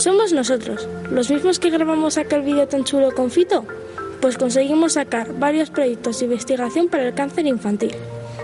Somos 0.00 0.32
nosotros, 0.32 0.88
los 1.10 1.30
mismos 1.30 1.58
que 1.58 1.68
grabamos 1.68 2.16
aquel 2.16 2.40
vídeo 2.40 2.66
tan 2.66 2.84
chulo 2.84 3.14
con 3.14 3.30
Fito. 3.30 3.66
Pues 4.22 4.38
conseguimos 4.38 4.94
sacar 4.94 5.38
varios 5.38 5.68
proyectos 5.68 6.18
de 6.18 6.24
investigación 6.24 6.88
para 6.88 7.08
el 7.08 7.12
cáncer 7.12 7.46
infantil. 7.46 7.94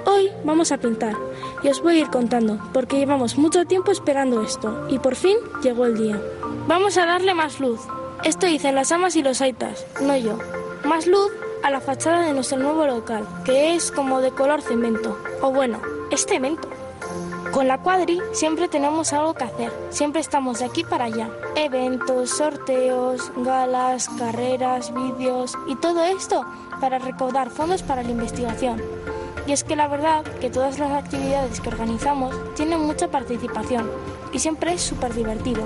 Hoy 0.04 0.28
vamos 0.44 0.70
a 0.70 0.76
pintar 0.76 1.16
y 1.62 1.68
os 1.68 1.80
voy 1.80 1.96
a 1.96 2.00
ir 2.00 2.10
contando, 2.10 2.60
porque 2.74 2.98
llevamos 2.98 3.38
mucho 3.38 3.64
tiempo 3.64 3.90
esperando 3.90 4.42
esto 4.42 4.86
y 4.90 4.98
por 4.98 5.14
fin 5.14 5.38
llegó 5.62 5.86
el 5.86 5.96
día. 5.96 6.20
Vamos 6.68 6.98
a 6.98 7.06
darle 7.06 7.32
más 7.32 7.58
luz. 7.58 7.80
Esto 8.22 8.44
dicen 8.44 8.74
las 8.74 8.92
amas 8.92 9.16
y 9.16 9.22
los 9.22 9.40
aitas, 9.40 9.86
no 10.02 10.14
yo. 10.14 10.38
Más 10.84 11.06
luz 11.06 11.32
a 11.62 11.70
la 11.70 11.80
fachada 11.80 12.26
de 12.26 12.34
nuestro 12.34 12.58
nuevo 12.58 12.86
local, 12.86 13.26
que 13.46 13.74
es 13.74 13.90
como 13.90 14.20
de 14.20 14.30
color 14.30 14.60
cemento. 14.60 15.18
O 15.40 15.52
bueno, 15.52 15.80
es 16.10 16.26
cemento. 16.26 16.68
Con 17.52 17.68
la 17.68 17.78
cuadri 17.78 18.20
siempre 18.32 18.68
tenemos 18.68 19.12
algo 19.12 19.34
que 19.34 19.44
hacer, 19.44 19.72
siempre 19.90 20.20
estamos 20.20 20.58
de 20.58 20.66
aquí 20.66 20.84
para 20.84 21.04
allá. 21.04 21.30
Eventos, 21.54 22.30
sorteos, 22.30 23.32
galas, 23.36 24.08
carreras, 24.18 24.92
vídeos 24.92 25.54
y 25.66 25.76
todo 25.76 26.04
esto 26.04 26.44
para 26.80 26.98
recaudar 26.98 27.50
fondos 27.50 27.82
para 27.82 28.02
la 28.02 28.10
investigación. 28.10 28.82
Y 29.46 29.52
es 29.52 29.64
que 29.64 29.76
la 29.76 29.88
verdad 29.88 30.24
que 30.40 30.50
todas 30.50 30.78
las 30.78 30.92
actividades 30.92 31.60
que 31.60 31.68
organizamos 31.68 32.34
tienen 32.54 32.80
mucha 32.80 33.08
participación 33.08 33.90
y 34.32 34.38
siempre 34.38 34.74
es 34.74 34.82
súper 34.82 35.14
divertido 35.14 35.62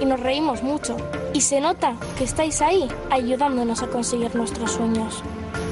y 0.00 0.06
nos 0.06 0.20
reímos 0.20 0.62
mucho. 0.62 0.96
Y 1.34 1.42
se 1.42 1.60
nota 1.60 1.94
que 2.16 2.24
estáis 2.24 2.62
ahí 2.62 2.88
ayudándonos 3.10 3.82
a 3.82 3.88
conseguir 3.88 4.34
nuestros 4.34 4.72
sueños. 4.72 5.22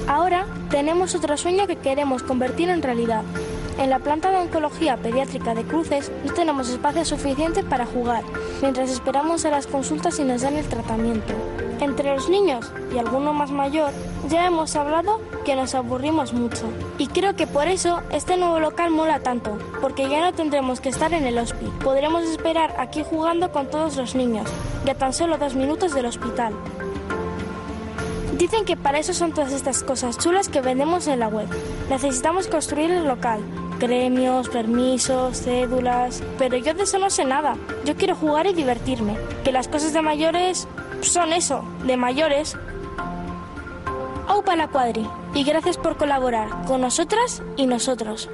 Ahora 0.06 0.46
tenemos 0.70 1.14
otro 1.14 1.36
sueño 1.36 1.66
que 1.66 1.76
queremos 1.76 2.22
convertir 2.22 2.68
en 2.68 2.82
realidad. 2.82 3.22
En 3.78 3.90
la 3.90 3.98
planta 3.98 4.30
de 4.30 4.38
oncología 4.38 4.96
pediátrica 4.96 5.54
de 5.54 5.64
Cruces 5.64 6.10
no 6.24 6.32
tenemos 6.32 6.70
espacio 6.70 7.04
suficiente 7.04 7.62
para 7.62 7.84
jugar, 7.84 8.24
mientras 8.62 8.90
esperamos 8.90 9.44
a 9.44 9.50
las 9.50 9.66
consultas 9.66 10.18
y 10.18 10.24
nos 10.24 10.42
dan 10.42 10.56
el 10.56 10.66
tratamiento. 10.66 11.34
Entre 11.80 12.14
los 12.14 12.30
niños 12.30 12.72
y 12.94 12.98
alguno 12.98 13.34
más 13.34 13.50
mayor, 13.50 13.90
ya 14.30 14.46
hemos 14.46 14.74
hablado 14.76 15.20
que 15.44 15.54
nos 15.54 15.74
aburrimos 15.74 16.32
mucho. 16.32 16.64
Y 16.96 17.08
creo 17.08 17.36
que 17.36 17.46
por 17.46 17.68
eso 17.68 18.00
este 18.10 18.38
nuevo 18.38 18.60
local 18.60 18.90
mola 18.90 19.20
tanto, 19.20 19.58
porque 19.82 20.08
ya 20.08 20.22
no 20.22 20.32
tendremos 20.32 20.80
que 20.80 20.88
estar 20.88 21.12
en 21.12 21.26
el 21.26 21.36
hospital. 21.36 21.72
Podremos 21.84 22.24
esperar 22.24 22.74
aquí 22.78 23.04
jugando 23.08 23.52
con 23.52 23.68
todos 23.68 23.96
los 23.96 24.14
niños, 24.14 24.48
ya 24.86 24.94
tan 24.94 25.12
solo 25.12 25.36
dos 25.36 25.54
minutos 25.54 25.94
del 25.94 26.06
hospital. 26.06 26.54
Dicen 28.38 28.64
que 28.64 28.76
para 28.76 28.98
eso 28.98 29.12
son 29.12 29.32
todas 29.32 29.52
estas 29.52 29.82
cosas 29.82 30.18
chulas 30.18 30.48
que 30.48 30.60
vendemos 30.60 31.06
en 31.08 31.20
la 31.20 31.28
web. 31.28 31.48
Necesitamos 31.90 32.48
construir 32.48 32.90
el 32.90 33.06
local, 33.06 33.40
gremios, 33.78 34.48
permisos, 34.48 35.42
cédulas, 35.42 36.22
pero 36.38 36.56
yo 36.56 36.74
de 36.74 36.84
eso 36.84 36.98
no 36.98 37.10
sé 37.10 37.24
nada. 37.24 37.56
Yo 37.84 37.96
quiero 37.96 38.14
jugar 38.14 38.46
y 38.46 38.52
divertirme, 38.52 39.16
que 39.44 39.52
las 39.52 39.68
cosas 39.68 39.92
de 39.92 40.02
mayores 40.02 40.66
son 41.02 41.32
eso, 41.32 41.64
de 41.84 41.96
mayores. 41.96 42.56
Aupa 44.28 44.56
la 44.56 44.68
cuadri 44.68 45.06
y 45.34 45.44
gracias 45.44 45.78
por 45.78 45.96
colaborar 45.96 46.48
con 46.66 46.80
nosotras 46.80 47.42
y 47.56 47.66
nosotros. 47.66 48.28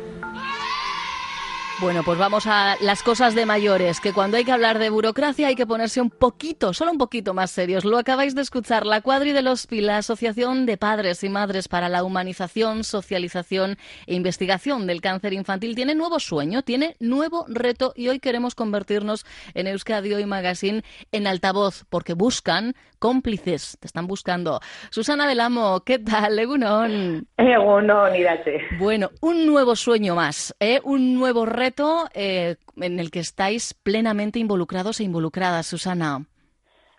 Bueno, 1.83 2.05
pues 2.05 2.17
vamos 2.17 2.47
a 2.47 2.77
las 2.81 3.03
cosas 3.03 3.35
de 3.35 3.45
mayores, 3.45 3.99
que 3.99 4.13
cuando 4.13 4.37
hay 4.37 4.45
que 4.45 4.53
hablar 4.53 4.79
de 4.79 4.89
burocracia 4.89 5.49
hay 5.49 5.57
que 5.57 5.67
ponerse 5.67 6.01
un 6.01 6.11
poquito, 6.11 6.73
solo 6.73 6.93
un 6.93 6.97
poquito 6.97 7.35
más 7.35 7.51
serios. 7.51 7.85
Lo 7.85 7.99
acabáis 7.99 8.37
de 8.37 8.43
escuchar, 8.43 8.87
la 8.87 9.01
Cuadri 9.01 9.33
de 9.33 9.43
los 9.43 9.67
la 9.69 9.97
Asociación 9.97 10.65
de 10.65 10.77
Padres 10.77 11.25
y 11.25 11.29
Madres 11.29 11.67
para 11.67 11.89
la 11.89 12.05
Humanización, 12.05 12.85
Socialización 12.85 13.79
e 14.07 14.15
Investigación 14.15 14.87
del 14.87 15.01
Cáncer 15.01 15.33
Infantil, 15.33 15.75
tiene 15.75 15.97
nuevo 15.97 16.21
sueño, 16.21 16.63
tiene 16.63 16.95
nuevo 17.01 17.47
reto 17.49 17.93
y 17.97 18.07
hoy 18.07 18.21
queremos 18.21 18.55
convertirnos 18.55 19.27
en 19.55 19.67
Euskadi 19.67 20.15
Hoy 20.15 20.25
Magazine 20.25 20.85
en 21.11 21.27
altavoz, 21.27 21.85
porque 21.91 22.15
buscan 22.15 22.77
cómplices, 23.03 23.77
te 23.81 23.89
están 23.89 24.07
buscando. 24.07 24.61
Susana 24.91 25.27
del 25.27 25.41
Amo, 25.41 25.81
¿qué 25.85 25.99
tal? 25.99 26.39
Egunon. 26.39 27.27
Egunon, 27.37 28.15
irate. 28.15 28.63
Bueno, 28.79 29.11
un 29.21 29.45
nuevo 29.45 29.75
sueño 29.75 30.15
más, 30.15 30.55
¿eh? 30.61 30.81
un 30.85 31.15
nuevo 31.15 31.45
reto 31.45 32.05
eh, 32.15 32.55
en 32.77 33.01
el 33.01 33.11
que 33.11 33.19
estáis 33.19 33.75
plenamente 33.75 34.39
involucrados 34.39 35.01
e 35.01 35.05
involucradas, 35.05 35.67
Susana. 35.67 36.25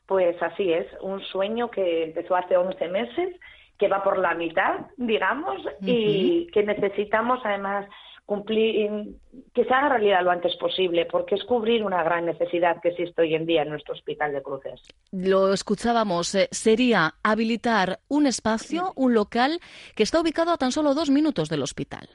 Pues 0.06 0.36
así 0.44 0.74
es, 0.74 0.88
un 1.02 1.22
sueño 1.22 1.72
que 1.72 2.04
empezó 2.04 2.36
hace 2.36 2.58
11 2.58 2.86
meses, 2.90 3.40
que 3.80 3.88
va 3.88 4.04
por 4.04 4.18
la 4.20 4.36
mitad, 4.36 4.88
digamos, 4.98 5.62
y 5.80 6.48
que 6.48 6.64
necesitamos 6.64 7.40
además 7.46 7.86
cumplir, 8.26 8.90
que 9.54 9.66
se 9.66 9.74
haga 9.74 9.90
realidad 9.90 10.24
lo 10.24 10.32
antes 10.32 10.56
posible, 10.58 11.06
porque 11.06 11.36
es 11.36 11.44
cubrir 11.44 11.84
una 11.84 12.04
gran 12.04 12.26
necesidad 12.26 12.82
que 12.82 12.90
existe 12.90 13.22
hoy 13.22 13.36
en 13.36 13.46
día 13.46 13.64
en 13.64 13.70
nuestro 13.70 13.94
hospital 13.94 14.32
de 14.32 14.42
cruces. 14.42 14.82
Lo 15.12 15.54
escuchábamos, 15.54 16.34
eh, 16.36 16.48
sería 16.52 17.16
habilitar 17.24 18.00
un 18.08 18.28
espacio, 18.28 18.94
un 18.96 19.14
local 19.14 19.60
que 19.96 20.04
está 20.04 20.20
ubicado 20.22 20.52
a 20.52 20.58
tan 20.58 20.72
solo 20.72 20.94
dos 20.94 21.10
minutos 21.10 21.50
del 21.50 21.64
hospital. 21.64 22.10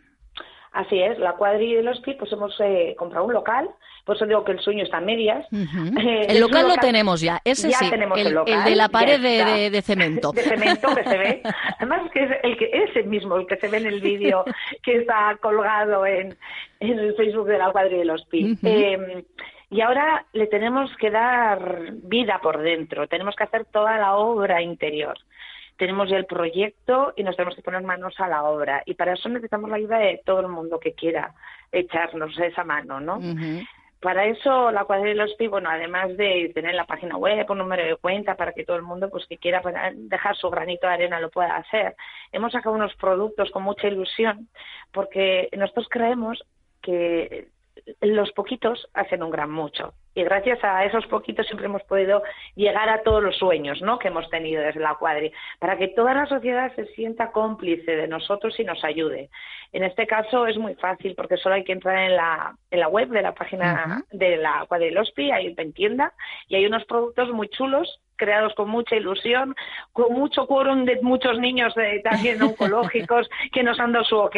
Así 0.78 1.02
es, 1.02 1.18
la 1.18 1.32
cuadrilla 1.32 1.78
de 1.78 1.82
los 1.82 2.00
pues 2.00 2.32
hemos 2.32 2.54
eh, 2.60 2.94
comprado 2.96 3.26
un 3.26 3.32
local, 3.32 3.68
por 4.04 4.14
eso 4.14 4.26
digo 4.26 4.44
que 4.44 4.52
el 4.52 4.60
sueño 4.60 4.84
está 4.84 4.98
a 4.98 5.00
medias. 5.00 5.44
Eh, 5.98 6.26
el 6.28 6.40
local, 6.40 6.68
lo 6.68 6.76
tenemos 6.76 7.20
ya, 7.20 7.40
ese 7.44 7.70
ya 7.70 7.78
sí, 7.78 7.90
tenemos 7.90 8.16
el, 8.18 8.28
el, 8.28 8.34
local, 8.34 8.64
de 8.64 8.76
la 8.76 8.88
pared 8.88 9.20
de, 9.20 9.70
de, 9.70 9.82
cemento. 9.82 10.30
De 10.38 10.42
cemento 10.42 10.94
que 10.94 11.02
se 11.02 11.18
ve, 11.18 11.42
además 11.78 12.08
que 12.12 12.22
es 12.22 12.30
el 12.44 12.56
que 12.56 12.70
es 12.72 12.94
el 12.96 13.06
mismo, 13.06 13.36
el 13.36 13.46
que 13.46 13.56
se 13.56 13.68
ve 13.68 13.78
en 13.78 13.86
el 13.86 14.00
vídeo 14.00 14.44
que 14.84 14.98
está 14.98 15.36
colgado 15.40 16.06
en, 16.06 16.36
en 16.78 16.98
el 16.98 17.14
Facebook 17.16 17.48
de 17.48 17.58
la 17.58 17.72
cuadrilla 17.72 17.98
de 17.98 18.04
los 18.04 18.26
eh, 18.32 19.24
y 19.70 19.80
ahora 19.80 20.26
le 20.32 20.46
tenemos 20.46 20.94
que 20.96 21.10
dar 21.10 21.92
vida 22.04 22.38
por 22.40 22.60
dentro, 22.60 23.08
tenemos 23.08 23.34
que 23.34 23.44
hacer 23.44 23.64
toda 23.64 23.98
la 23.98 24.16
obra 24.16 24.62
interior 24.62 25.18
tenemos 25.78 26.10
ya 26.10 26.16
el 26.16 26.26
proyecto 26.26 27.14
y 27.16 27.22
nos 27.22 27.36
tenemos 27.36 27.54
que 27.54 27.62
poner 27.62 27.82
manos 27.82 28.14
a 28.18 28.28
la 28.28 28.42
obra. 28.42 28.82
Y 28.84 28.94
para 28.94 29.14
eso 29.14 29.28
necesitamos 29.28 29.70
la 29.70 29.76
ayuda 29.76 29.98
de 29.98 30.20
todo 30.26 30.40
el 30.40 30.48
mundo 30.48 30.80
que 30.80 30.92
quiera 30.92 31.34
echarnos 31.72 32.36
esa 32.38 32.64
mano, 32.64 33.00
¿no? 33.00 33.16
Uh 33.16 33.34
-huh. 33.34 33.68
Para 34.00 34.26
eso 34.26 34.70
la 34.70 34.84
cuadrilla 34.84 35.10
de 35.10 35.14
los 35.14 35.50
bueno, 35.50 35.70
además 35.70 36.16
de 36.16 36.52
tener 36.54 36.74
la 36.74 36.84
página 36.84 37.16
web, 37.16 37.44
un 37.50 37.58
número 37.58 37.84
de 37.84 37.96
cuenta 37.96 38.36
para 38.36 38.52
que 38.52 38.64
todo 38.64 38.76
el 38.76 38.82
mundo 38.82 39.08
pues 39.10 39.26
que 39.26 39.38
quiera 39.38 39.60
dejar 39.94 40.36
su 40.36 40.50
granito 40.50 40.86
de 40.86 40.92
arena 40.92 41.18
lo 41.20 41.30
pueda 41.30 41.56
hacer, 41.56 41.96
hemos 42.30 42.52
sacado 42.52 42.76
unos 42.76 42.94
productos 42.94 43.50
con 43.50 43.64
mucha 43.64 43.88
ilusión 43.88 44.48
porque 44.92 45.48
nosotros 45.56 45.88
creemos 45.90 46.44
que 46.80 47.48
los 48.00 48.32
poquitos 48.32 48.88
hacen 48.94 49.22
un 49.22 49.30
gran 49.30 49.50
mucho. 49.50 49.94
Y 50.14 50.24
gracias 50.24 50.58
a 50.64 50.84
esos 50.84 51.06
poquitos 51.06 51.46
siempre 51.46 51.66
hemos 51.66 51.82
podido 51.84 52.22
llegar 52.56 52.88
a 52.88 53.02
todos 53.02 53.22
los 53.22 53.36
sueños 53.36 53.80
¿no? 53.82 53.98
que 53.98 54.08
hemos 54.08 54.28
tenido 54.30 54.62
desde 54.62 54.80
la 54.80 54.96
cuadri, 54.96 55.32
para 55.58 55.76
que 55.76 55.88
toda 55.88 56.14
la 56.14 56.26
sociedad 56.26 56.74
se 56.74 56.86
sienta 56.94 57.30
cómplice 57.30 57.96
de 57.96 58.08
nosotros 58.08 58.58
y 58.58 58.64
nos 58.64 58.82
ayude. 58.84 59.30
En 59.72 59.84
este 59.84 60.06
caso 60.06 60.46
es 60.46 60.56
muy 60.56 60.74
fácil 60.74 61.14
porque 61.14 61.36
solo 61.36 61.54
hay 61.54 61.64
que 61.64 61.72
entrar 61.72 61.98
en 61.98 62.16
la, 62.16 62.56
en 62.70 62.80
la 62.80 62.88
web 62.88 63.08
de 63.10 63.22
la 63.22 63.34
página 63.34 63.84
uh 63.86 63.90
-huh. 63.90 64.18
de 64.18 64.36
la 64.38 64.64
cuadri 64.66 64.90
Lospi, 64.90 65.30
hay 65.30 65.54
en 65.56 65.72
tienda, 65.72 66.12
y 66.48 66.56
hay 66.56 66.66
unos 66.66 66.84
productos 66.84 67.30
muy 67.30 67.48
chulos 67.48 68.00
creados 68.18 68.52
con 68.54 68.68
mucha 68.68 68.96
ilusión, 68.96 69.54
con 69.92 70.12
mucho 70.12 70.46
quórum 70.46 70.84
de 70.84 71.00
muchos 71.00 71.38
niños 71.38 71.74
de, 71.74 72.00
también 72.00 72.42
oncológicos 72.42 73.30
que 73.52 73.62
nos 73.62 73.80
han 73.80 73.92
dado 73.92 74.04
su 74.04 74.16
ok, 74.16 74.36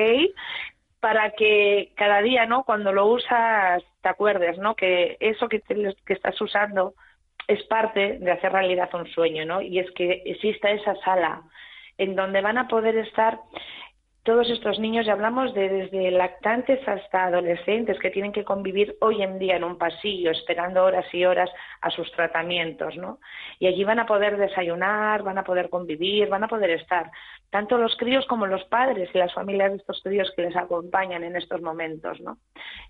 para 1.01 1.31
que 1.31 1.93
cada 1.97 2.21
día, 2.23 2.47
¿no? 2.47 2.65
Cuando 2.65 2.93
lo 2.93 3.07
usas, 3.07 3.83
te 4.03 4.09
acuerdes, 4.09 4.59
¿no? 4.59 4.75
Que 4.75 5.17
eso 5.21 5.49
que, 5.49 5.61
te, 5.61 5.95
estás 6.07 6.41
usando 6.41 6.95
es 7.49 7.63
parte 7.65 8.19
de 8.19 8.31
hacer 8.31 8.53
realidad 8.53 8.91
un 8.95 9.09
sueño, 9.09 9.45
¿no? 9.45 9.61
Y 9.61 9.79
es 9.79 9.91
que 9.93 10.23
exista 10.27 10.71
esa 10.71 10.95
sala 10.97 11.43
en 11.99 12.15
donde 12.15 12.41
van 12.41 12.59
a 12.59 12.69
poder 12.69 12.97
estar 12.97 13.41
todos 14.23 14.51
estos 14.51 14.79
niños, 14.79 15.07
y 15.07 15.11
hablamos 15.11 15.55
de 15.55 15.69
desde 15.69 16.11
lactantes 16.11 16.87
hasta 16.87 17.25
adolescentes 17.25 17.99
que 17.99 18.11
tienen 18.11 18.33
que 18.33 18.45
convivir 18.45 18.97
hoy 19.01 19.23
en 19.23 19.39
día 19.39 19.57
en 19.57 19.65
un 19.65 19.79
pasillo, 19.79 20.31
esperando 20.31 20.85
horas 20.85 21.07
y 21.15 21.25
horas 21.25 21.51
a 21.81 21.91
sus 21.91 22.11
tratamientos, 22.13 22.97
¿no? 22.97 23.19
Y 23.59 23.67
allí 23.67 23.83
van 23.83 23.99
a 23.99 24.07
poder 24.07 24.37
desayunar, 24.37 25.23
van 25.23 25.39
a 25.39 25.45
poder 25.45 25.71
convivir, 25.71 26.29
van 26.29 26.45
a 26.45 26.49
poder 26.49 26.71
estar, 26.71 27.11
tanto 27.49 27.79
los 27.79 27.97
críos 27.97 28.27
como 28.27 28.47
los 28.47 28.63
padres 28.65 29.09
y 29.15 29.19
las 29.19 29.33
familias 29.33 29.71
de 29.71 29.79
estos 29.79 30.03
críos 30.03 30.31
que 30.37 30.43
les 30.43 30.57
acompañan 30.57 31.25
en 31.25 31.37
estos 31.37 31.63
momentos, 31.63 32.21
¿no? 32.21 32.37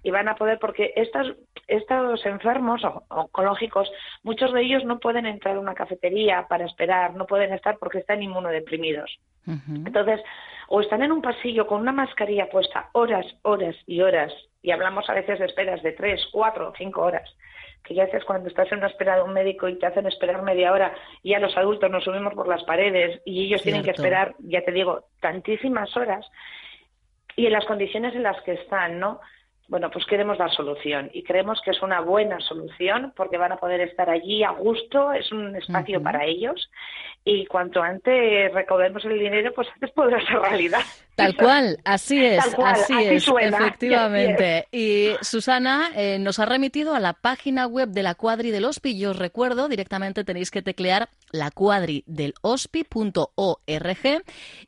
Y 0.02 0.10
van 0.10 0.28
a 0.28 0.34
poder, 0.34 0.58
porque 0.58 0.92
estos, 0.96 1.34
estos 1.68 2.26
enfermos 2.26 2.82
oncológicos, 3.08 3.90
muchos 4.24 4.52
de 4.52 4.62
ellos 4.62 4.84
no 4.84 4.98
pueden 4.98 5.26
entrar 5.26 5.56
a 5.56 5.60
una 5.60 5.74
cafetería 5.74 6.46
para 6.48 6.66
esperar, 6.66 7.14
no 7.14 7.26
pueden 7.26 7.52
estar 7.52 7.78
porque 7.78 7.98
están 7.98 8.22
inmunodeprimidos. 8.22 9.20
Uh 9.50 9.70
-huh. 9.70 9.86
Entonces, 9.86 10.20
o 10.68 10.80
están 10.80 11.02
en 11.02 11.10
un 11.10 11.20
pasillo 11.20 11.66
con 11.66 11.80
una 11.80 11.92
mascarilla 11.92 12.48
puesta 12.48 12.90
horas, 12.92 13.26
horas 13.42 13.74
y 13.86 14.00
horas, 14.00 14.32
y 14.62 14.70
hablamos 14.70 15.08
a 15.10 15.14
veces 15.14 15.38
de 15.38 15.46
esperas 15.46 15.82
de 15.82 15.92
tres, 15.92 16.24
cuatro, 16.30 16.72
cinco 16.78 17.02
horas, 17.02 17.28
que 17.82 17.94
ya 17.94 18.04
haces 18.04 18.24
cuando 18.24 18.48
estás 18.48 18.70
en 18.70 18.78
una 18.78 18.86
espera 18.86 19.16
de 19.16 19.22
un 19.22 19.32
médico 19.32 19.68
y 19.68 19.78
te 19.78 19.86
hacen 19.86 20.06
esperar 20.06 20.42
media 20.42 20.72
hora, 20.72 20.94
y 21.22 21.30
ya 21.30 21.40
los 21.40 21.56
adultos 21.56 21.90
nos 21.90 22.04
subimos 22.04 22.34
por 22.34 22.46
las 22.46 22.62
paredes 22.64 23.20
y 23.24 23.46
ellos 23.46 23.62
Cierto. 23.62 23.64
tienen 23.64 23.82
que 23.82 23.90
esperar, 23.90 24.34
ya 24.38 24.62
te 24.62 24.70
digo, 24.70 25.06
tantísimas 25.20 25.96
horas, 25.96 26.24
y 27.34 27.46
en 27.46 27.52
las 27.52 27.64
condiciones 27.64 28.14
en 28.14 28.22
las 28.22 28.40
que 28.42 28.52
están, 28.52 29.00
¿no? 29.00 29.20
bueno, 29.70 29.88
pues 29.88 30.04
queremos 30.04 30.36
dar 30.36 30.50
solución 30.50 31.10
y 31.14 31.22
creemos 31.22 31.60
que 31.64 31.70
es 31.70 31.80
una 31.80 32.00
buena 32.00 32.40
solución 32.40 33.12
porque 33.16 33.38
van 33.38 33.52
a 33.52 33.58
poder 33.58 33.80
estar 33.80 34.10
allí 34.10 34.42
a 34.42 34.50
gusto, 34.50 35.12
es 35.12 35.30
un 35.30 35.54
espacio 35.54 36.02
para 36.02 36.24
ellos 36.24 36.68
y 37.24 37.46
cuanto 37.46 37.82
antes 37.82 38.52
recaudemos 38.52 39.04
el 39.04 39.18
dinero, 39.18 39.52
pues 39.54 39.68
antes 39.74 39.90
podrá 39.92 40.24
ser 40.26 40.38
realidad. 40.38 40.80
Tal 41.14 41.36
cual, 41.36 41.78
así 41.84 42.24
es, 42.24 42.42
así, 42.64 42.94
es, 43.04 43.28
efectivamente. 43.28 44.66
Y 44.72 45.10
Susana 45.20 45.90
eh, 45.94 46.18
nos 46.18 46.38
ha 46.38 46.46
remitido 46.46 46.94
a 46.94 47.00
la 47.00 47.12
página 47.12 47.66
web 47.66 47.90
de 47.90 48.02
la 48.02 48.14
Cuadri 48.14 48.50
del 48.50 48.64
Hospi. 48.64 48.98
Yo 48.98 49.10
os 49.10 49.18
recuerdo, 49.18 49.68
directamente 49.68 50.24
tenéis 50.24 50.50
que 50.50 50.62
teclear 50.62 51.10
la 51.30 51.50
cuadri 51.50 52.04
del 52.06 52.34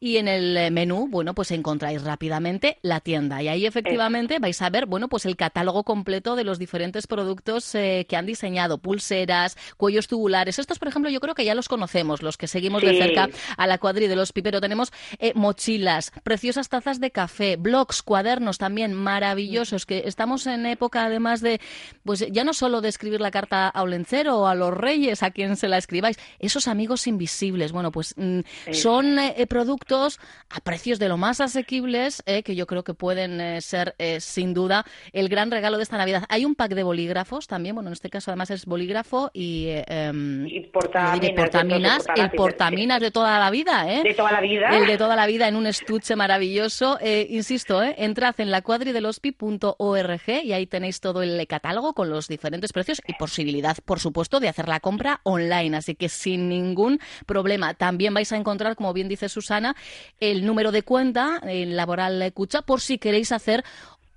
y 0.01 0.17
en 0.17 0.29
el 0.29 0.57
eh, 0.57 0.71
menú, 0.71 1.09
bueno, 1.09 1.35
pues 1.35 1.51
encontráis 1.51 2.03
rápidamente 2.03 2.79
la 2.83 3.01
tienda 3.01 3.43
y 3.43 3.49
ahí 3.49 3.67
efectivamente 3.67 4.39
vais 4.39 4.61
a 4.63 4.71
ver, 4.71 4.87
bueno, 4.87 5.09
pues 5.09 5.27
el 5.27 5.37
catálogo 5.37 5.85
completo 5.85 6.37
de 6.37 6.45
los 6.45 6.59
diferentes 6.59 7.07
productos 7.07 7.75
eh, 7.75 8.07
que 8.09 8.17
han 8.17 8.27
diseñado, 8.27 8.79
pulseras, 8.79 9.57
cuellos 9.77 10.07
tubulares. 10.07 10.59
Estos, 10.59 10.79
por 10.79 10.89
ejemplo, 10.89 11.11
yo 11.11 11.21
creo 11.21 11.35
que 11.35 11.45
ya 11.45 11.55
los 11.55 11.69
conocemos, 11.69 12.23
los 12.23 12.37
que 12.43 12.49
seguimos 12.49 12.83
de 12.83 12.99
cerca 12.99 13.29
a 13.57 13.67
la 13.69 13.79
Cuadri 13.79 14.09
del 14.09 14.19
Hospi, 14.19 14.43
pero 14.43 14.61
tenemos 14.61 14.93
mochilas, 15.37 16.11
preciosas 16.25 16.69
tazas 16.69 16.99
de 16.99 17.13
café, 17.13 17.55
blogs, 17.55 18.03
cuadernos 18.03 18.59
también 18.59 18.95
maravillosos, 18.95 19.87
que 19.87 20.03
estamos 20.07 20.49
en 20.49 20.67
época 20.67 21.05
además 21.05 21.41
de, 21.41 21.61
pues 22.05 22.27
ya 22.33 22.43
no 22.43 22.53
solo 22.53 22.81
de 22.81 22.89
escribir 22.89 23.21
la 23.21 23.31
carta 23.31 23.69
a 23.69 23.83
Olencero 23.83 24.39
o 24.39 24.47
a 24.49 24.57
los 24.57 24.75
reyes, 24.75 25.23
a 25.23 25.31
quien 25.31 25.57
se 25.57 25.69
la 25.69 25.79
escribáis, 25.79 26.19
esos 26.41 26.67
amigos 26.67 27.07
invisibles, 27.07 27.71
bueno, 27.71 27.93
pues 27.93 28.15
mm, 28.17 28.41
son 28.73 29.19
eh, 29.19 29.47
productos 29.47 30.19
a 30.51 30.61
precios 30.61 30.99
de 30.99 31.09
lo 31.09 31.17
más 31.17 31.41
asequibles, 31.41 32.23
eh, 32.27 32.43
que 32.43 32.57
yo 32.57 32.67
creo 32.67 32.83
que 32.83 32.95
pueden 32.95 33.41
eh, 33.41 33.61
ser 33.61 33.95
sin 34.19 34.55
duda 34.55 34.85
el 35.13 35.29
gran 35.29 35.51
regalo 35.51 35.77
de 35.77 35.85
esta 35.85 35.97
Navidad. 35.97 36.25
Hay 36.29 36.45
un 36.45 36.55
pack 36.55 36.75
de 36.75 36.83
bolígrafos 36.83 37.47
también, 37.47 37.75
bueno, 37.75 37.91
en 37.91 37.93
este 37.93 38.11
caso 38.11 38.31
además 38.31 38.51
es 38.51 38.67
bolígrafo 38.67 39.31
y, 39.33 39.69
em, 39.87 40.49
portaminas, 40.73 42.07
el 42.17 42.31
portaminas 42.37 43.01
de 43.01 43.11
toda 43.11 43.39
la 43.39 43.51
vida, 43.51 43.93
¿eh? 43.93 44.03
De 44.03 44.15
toda 44.15 44.33
la 44.33 44.41
vida. 44.41 44.69
El 44.77 44.87
de 44.87 44.99
toda 44.99 45.17
la 45.17 45.27
vida 45.27 45.49
en 45.49 45.57
un 45.57 45.67
estuche 45.67 46.17
maravilloso. 46.17 46.99
Eh, 47.01 47.27
insisto, 47.31 47.83
eh, 47.83 47.95
entrad 47.99 48.35
en 48.39 48.51
la 48.51 48.63
cuadridelospi.org 48.63 50.29
y 50.45 50.53
ahí 50.53 50.67
tenéis 50.67 51.01
todo 51.01 51.23
el 51.23 51.47
catálogo 51.47 51.95
con 51.95 52.11
los 52.11 52.29
diferentes 52.29 52.73
precios 52.73 53.01
y 53.07 53.15
posibilidad, 53.15 53.77
por 53.85 54.01
supuesto, 54.01 54.41
de 54.41 54.49
hacer 54.49 54.69
la 54.69 54.81
compra 54.81 55.21
online. 55.25 55.77
Así 55.77 55.95
que 55.95 56.09
sin 56.09 56.49
ningún 56.49 57.01
problema. 57.27 57.75
También 57.75 58.15
vais 58.15 58.33
a 58.33 58.37
encontrar, 58.37 58.77
como 58.77 58.93
bien 58.93 59.09
dice 59.09 59.29
Susana, 59.29 59.77
el 60.21 60.45
número 60.47 60.73
de 60.73 60.83
cuenta 60.83 61.41
en 61.43 61.77
Laboral 61.77 62.33
Cucha 62.33 62.63
por 62.63 62.81
si 62.81 62.99
queréis 62.99 63.33
hacer 63.33 63.65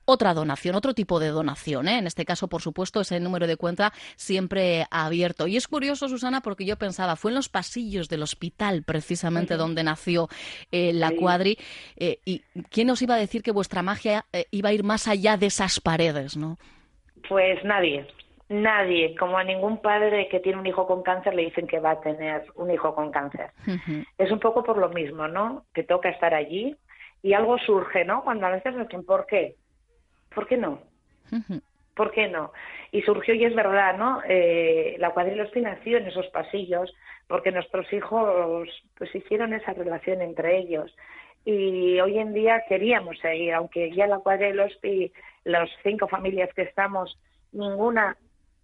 otra 0.05 0.33
donación, 0.33 0.75
otro 0.75 0.93
tipo 0.93 1.19
de 1.19 1.29
donación. 1.29 1.87
¿eh? 1.87 1.99
En 1.99 2.07
este 2.07 2.25
caso, 2.25 2.47
por 2.47 2.61
supuesto, 2.61 3.01
ese 3.01 3.19
número 3.19 3.47
de 3.47 3.57
cuenta 3.57 3.91
siempre 4.15 4.85
abierto. 4.89 5.47
Y 5.47 5.57
es 5.57 5.67
curioso, 5.67 6.07
Susana, 6.07 6.41
porque 6.41 6.65
yo 6.65 6.77
pensaba, 6.77 7.15
fue 7.15 7.31
en 7.31 7.35
los 7.35 7.49
pasillos 7.49 8.09
del 8.09 8.23
hospital 8.23 8.83
precisamente 8.83 9.55
donde 9.55 9.83
nació 9.83 10.27
eh, 10.71 10.93
la 10.93 11.11
cuadri. 11.11 11.57
Eh, 11.97 12.19
¿Y 12.25 12.41
quién 12.69 12.89
os 12.89 13.01
iba 13.01 13.15
a 13.15 13.19
decir 13.19 13.43
que 13.43 13.51
vuestra 13.51 13.81
magia 13.81 14.25
iba 14.51 14.69
a 14.69 14.73
ir 14.73 14.83
más 14.83 15.07
allá 15.07 15.37
de 15.37 15.47
esas 15.47 15.79
paredes? 15.79 16.35
no? 16.37 16.57
Pues 17.27 17.63
nadie. 17.63 18.07
Nadie, 18.47 19.15
como 19.15 19.37
a 19.39 19.43
ningún 19.43 19.81
padre 19.81 20.27
que 20.29 20.39
tiene 20.39 20.59
un 20.59 20.67
hijo 20.67 20.85
con 20.85 21.01
cáncer 21.01 21.33
le 21.33 21.45
dicen 21.45 21.65
que 21.65 21.79
va 21.79 21.91
a 21.91 22.01
tener 22.01 22.45
un 22.53 22.69
hijo 22.69 22.93
con 22.93 23.11
cáncer. 23.11 23.49
Es 24.19 24.31
un 24.31 24.39
poco 24.39 24.63
por 24.63 24.77
lo 24.77 24.89
mismo, 24.89 25.27
¿no? 25.27 25.65
Que 25.73 25.81
toca 25.81 26.09
estar 26.09 26.35
allí 26.35 26.75
y 27.23 27.33
algo 27.33 27.57
surge, 27.57 28.05
¿no? 28.05 28.23
Cuando 28.23 28.45
a 28.45 28.51
veces 28.51 28.77
dicen, 28.77 29.03
¿por 29.03 29.25
qué? 29.25 29.55
¿Por 30.35 30.45
qué 30.47 30.57
no? 30.57 30.79
¿Por 31.95 32.11
qué 32.11 32.27
no? 32.27 32.51
Y 32.91 33.01
surgió, 33.01 33.33
y 33.33 33.45
es 33.45 33.55
verdad, 33.55 33.97
¿no? 33.97 34.21
Eh, 34.27 34.97
la 34.99 35.11
cuadrilospi 35.11 35.61
nació 35.61 35.97
en 35.97 36.07
esos 36.07 36.27
pasillos 36.27 36.93
porque 37.27 37.51
nuestros 37.51 37.91
hijos 37.93 38.69
pues 38.97 39.15
hicieron 39.15 39.53
esa 39.53 39.73
relación 39.73 40.21
entre 40.21 40.59
ellos. 40.59 40.93
Y 41.45 41.99
hoy 41.99 42.19
en 42.19 42.33
día 42.33 42.63
queríamos 42.67 43.17
seguir, 43.19 43.53
aunque 43.53 43.91
ya 43.95 44.07
la 44.07 44.19
cuadrilospi, 44.19 45.13
las 45.45 45.69
cinco 45.83 46.07
familias 46.07 46.49
que 46.53 46.63
estamos, 46.63 47.17
ninguna 47.51 48.17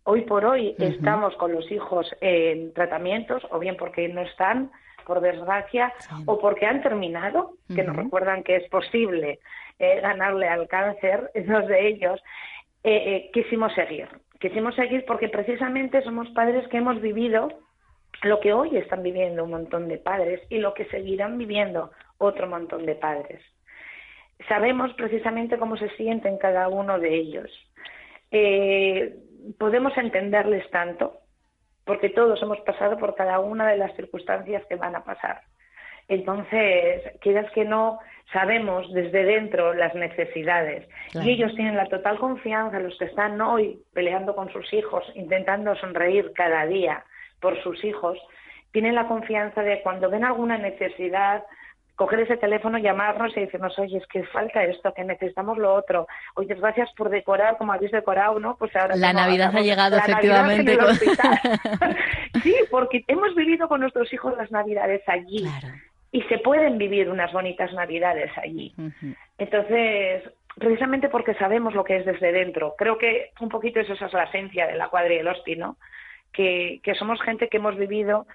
hoy 0.03 0.21
por 0.21 0.45
hoy 0.45 0.75
estamos 0.79 1.35
con 1.35 1.53
los 1.53 1.71
hijos 1.71 2.07
en 2.21 2.73
tratamientos, 2.73 3.43
o 3.51 3.59
bien 3.59 3.77
porque 3.77 4.07
no 4.09 4.21
están, 4.21 4.71
por 5.05 5.21
desgracia, 5.21 5.93
o 6.25 6.39
porque 6.39 6.65
han 6.65 6.81
terminado, 6.81 7.53
que 7.73 7.83
nos 7.83 7.95
recuerdan 7.95 8.43
que 8.43 8.55
es 8.57 8.69
posible 8.69 9.39
eh, 9.81 9.99
ganarle 9.99 10.47
al 10.47 10.67
cáncer, 10.67 11.31
dos 11.47 11.67
de 11.67 11.87
ellos, 11.87 12.21
eh, 12.83 12.93
eh, 12.93 13.31
quisimos 13.33 13.73
seguir. 13.73 14.07
Quisimos 14.39 14.75
seguir 14.75 15.05
porque 15.07 15.27
precisamente 15.27 16.03
somos 16.03 16.29
padres 16.29 16.67
que 16.67 16.77
hemos 16.77 17.01
vivido 17.01 17.49
lo 18.21 18.39
que 18.39 18.53
hoy 18.53 18.77
están 18.77 19.01
viviendo 19.01 19.43
un 19.43 19.49
montón 19.49 19.87
de 19.87 19.97
padres 19.97 20.39
y 20.49 20.59
lo 20.59 20.75
que 20.75 20.85
seguirán 20.85 21.39
viviendo 21.39 21.89
otro 22.19 22.45
montón 22.45 22.85
de 22.85 22.93
padres. 22.93 23.41
Sabemos 24.47 24.93
precisamente 24.93 25.57
cómo 25.57 25.77
se 25.77 25.89
sienten 25.95 26.37
cada 26.37 26.67
uno 26.67 26.99
de 26.99 27.15
ellos. 27.15 27.49
podemos 29.57 29.97
entenderles 29.97 30.69
tanto 30.69 31.21
porque 31.85 32.09
todos 32.09 32.39
hemos 32.43 32.59
pasado 32.59 32.99
por 32.99 33.15
cada 33.15 33.39
una 33.39 33.67
de 33.67 33.77
las 33.77 33.95
circunstancias 33.95 34.63
que 34.69 34.75
van 34.75 34.95
a 34.95 35.03
pasar. 35.03 35.41
Entonces, 36.11 37.03
quieras 37.21 37.49
que 37.53 37.63
no, 37.63 37.99
sabemos 38.33 38.91
desde 38.91 39.23
dentro 39.23 39.73
las 39.73 39.95
necesidades 39.95 40.85
y 41.13 41.31
ellos 41.31 41.55
tienen 41.55 41.77
la 41.77 41.85
total 41.85 42.19
confianza, 42.19 42.79
los 42.79 42.97
que 42.97 43.05
están 43.05 43.39
hoy 43.39 43.79
peleando 43.93 44.35
con 44.35 44.51
sus 44.51 44.73
hijos, 44.73 45.05
intentando 45.15 45.73
sonreír 45.77 46.33
cada 46.35 46.65
día 46.65 47.05
por 47.39 47.61
sus 47.63 47.81
hijos, 47.85 48.17
tienen 48.73 48.95
la 48.95 49.07
confianza 49.07 49.61
de 49.63 49.81
cuando 49.83 50.09
ven 50.09 50.25
alguna 50.25 50.57
necesidad, 50.57 51.43
coger 51.95 52.21
ese 52.21 52.35
teléfono, 52.35 52.77
llamarnos 52.77 53.31
y 53.37 53.41
decirnos, 53.41 53.79
oye, 53.79 53.97
es 53.97 54.07
que 54.07 54.23
falta 54.25 54.65
esto, 54.65 54.93
que 54.93 55.05
necesitamos 55.05 55.57
lo 55.57 55.73
otro. 55.73 56.07
Oye, 56.35 56.55
gracias 56.55 56.89
por 56.97 57.09
decorar 57.09 57.57
como 57.57 57.71
habéis 57.71 57.91
decorado, 57.91 58.37
¿no? 58.37 58.57
Pues 58.57 58.75
ahora... 58.75 58.97
La 58.97 59.13
Navidad 59.13 59.55
ha 59.55 59.61
llegado, 59.61 59.97
efectivamente. 59.97 60.77
sí, 62.43 62.55
porque 62.69 63.03
hemos 63.07 63.33
vivido 63.35 63.67
con 63.67 63.81
nuestros 63.81 64.11
hijos 64.11 64.35
las 64.37 64.51
Navidades 64.51 65.01
allí. 65.07 65.45
Y 66.11 66.21
se 66.23 66.39
pueden 66.39 66.77
vivir 66.77 67.09
unas 67.09 67.31
bonitas 67.31 67.71
Navidades 67.73 68.31
allí. 68.37 68.73
Entonces, 69.37 70.23
precisamente 70.55 71.09
porque 71.09 71.33
sabemos 71.35 71.73
lo 71.73 71.83
que 71.83 71.97
es 71.97 72.05
desde 72.05 72.31
dentro. 72.31 72.75
Creo 72.77 72.97
que 72.97 73.31
un 73.39 73.49
poquito 73.49 73.79
eso, 73.79 73.93
esa 73.93 74.07
es 74.07 74.13
la 74.13 74.25
esencia 74.25 74.67
de 74.67 74.75
la 74.75 74.89
cuadra 74.89 75.13
y 75.13 75.17
el 75.17 75.27
hosti, 75.27 75.55
¿no? 75.55 75.77
Que, 76.33 76.79
que 76.83 76.95
somos 76.95 77.21
gente 77.21 77.47
que 77.47 77.57
hemos 77.57 77.77
vivido 77.77 78.25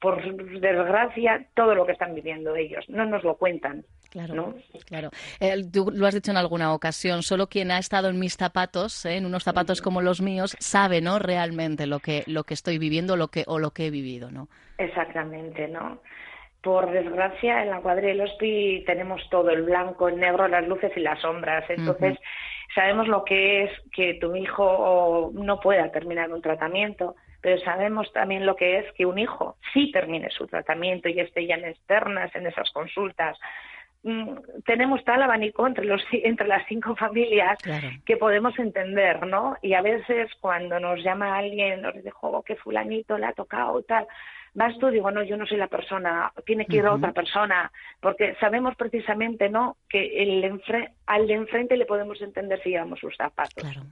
por 0.00 0.22
desgracia, 0.60 1.46
todo 1.54 1.74
lo 1.74 1.84
que 1.84 1.92
están 1.92 2.14
viviendo 2.14 2.54
ellos. 2.54 2.84
No 2.88 3.04
nos 3.04 3.24
lo 3.24 3.36
cuentan. 3.36 3.84
Claro, 4.10 4.54
claro. 4.86 5.10
Eh, 5.38 5.64
tú 5.70 5.90
lo 5.92 6.06
has 6.06 6.14
dicho 6.14 6.30
en 6.30 6.38
alguna 6.38 6.72
ocasión, 6.72 7.22
solo 7.22 7.48
quien 7.48 7.70
ha 7.70 7.78
estado 7.78 8.08
en 8.08 8.18
mis 8.18 8.36
zapatos, 8.36 9.04
eh, 9.04 9.16
en 9.16 9.26
unos 9.26 9.44
zapatos 9.44 9.82
como 9.82 10.00
los 10.00 10.22
míos, 10.22 10.56
sabe, 10.60 11.02
¿no? 11.02 11.18
Realmente 11.18 11.86
lo 11.86 11.98
que, 11.98 12.22
lo 12.26 12.44
que 12.44 12.54
estoy 12.54 12.78
viviendo 12.78 13.16
lo 13.16 13.28
que, 13.28 13.44
o 13.46 13.58
lo 13.58 13.72
que 13.72 13.86
he 13.86 13.90
vivido, 13.90 14.30
¿no? 14.30 14.48
Exactamente, 14.78 15.68
¿no? 15.68 16.00
Por 16.62 16.90
desgracia, 16.90 17.62
en 17.62 17.70
la 17.70 17.80
cuadrilla 17.80 18.24
del 18.24 18.84
tenemos 18.84 19.22
todo, 19.30 19.50
el 19.50 19.62
blanco, 19.62 20.08
el 20.08 20.18
negro, 20.18 20.48
las 20.48 20.66
luces 20.66 20.92
y 20.96 21.00
las 21.00 21.20
sombras. 21.20 21.64
Entonces, 21.70 22.18
sabemos 22.74 23.06
lo 23.06 23.24
que 23.24 23.64
es 23.64 23.70
que 23.92 24.14
tu 24.14 24.34
hijo 24.34 25.30
no 25.34 25.60
pueda 25.60 25.90
terminar 25.92 26.32
un 26.32 26.42
tratamiento 26.42 27.14
pero 27.40 27.60
sabemos 27.60 28.12
también 28.12 28.46
lo 28.46 28.56
que 28.56 28.78
es 28.78 28.92
que 28.94 29.06
un 29.06 29.18
hijo 29.18 29.56
sí 29.72 29.90
termine 29.92 30.28
su 30.30 30.46
tratamiento 30.46 31.08
y 31.08 31.20
esté 31.20 31.46
ya 31.46 31.54
en 31.54 31.66
externas, 31.66 32.34
en 32.34 32.46
esas 32.46 32.70
consultas. 32.72 33.38
Mm, 34.02 34.38
tenemos 34.64 35.04
tal 35.04 35.22
abanico 35.22 35.66
entre, 35.66 35.84
los, 35.84 36.02
entre 36.12 36.48
las 36.48 36.66
cinco 36.66 36.96
familias 36.96 37.58
que 38.04 38.16
podemos 38.16 38.58
entender, 38.58 39.26
¿no? 39.26 39.56
Y 39.62 39.74
a 39.74 39.82
veces 39.82 40.30
cuando 40.40 40.80
nos 40.80 41.02
llama 41.02 41.36
alguien, 41.36 41.82
nos 41.82 41.94
dice, 41.94 42.10
oh, 42.20 42.42
que 42.42 42.56
fulanito 42.56 43.16
le 43.18 43.26
ha 43.26 43.32
tocado 43.32 43.82
tal, 43.82 44.06
vas 44.58 44.76
tú, 44.78 44.88
digo, 44.88 45.10
no, 45.12 45.22
yo 45.22 45.36
no 45.36 45.46
soy 45.46 45.56
la 45.56 45.68
persona, 45.68 46.32
tiene 46.44 46.66
que 46.66 46.78
ir 46.78 46.86
otra 46.86 47.12
persona, 47.12 47.70
porque 48.00 48.34
sabemos 48.40 48.74
precisamente, 48.74 49.48
¿no?, 49.48 49.76
que 49.88 50.20
el 50.22 50.60
al 51.06 51.26
de 51.28 51.34
enfrente 51.34 51.76
le 51.76 51.86
podemos 51.86 52.20
entender 52.20 52.60
si 52.62 52.70
llevamos 52.70 52.98
sus 52.98 53.16
zapatos. 53.16 53.62
Claro, 53.62 53.82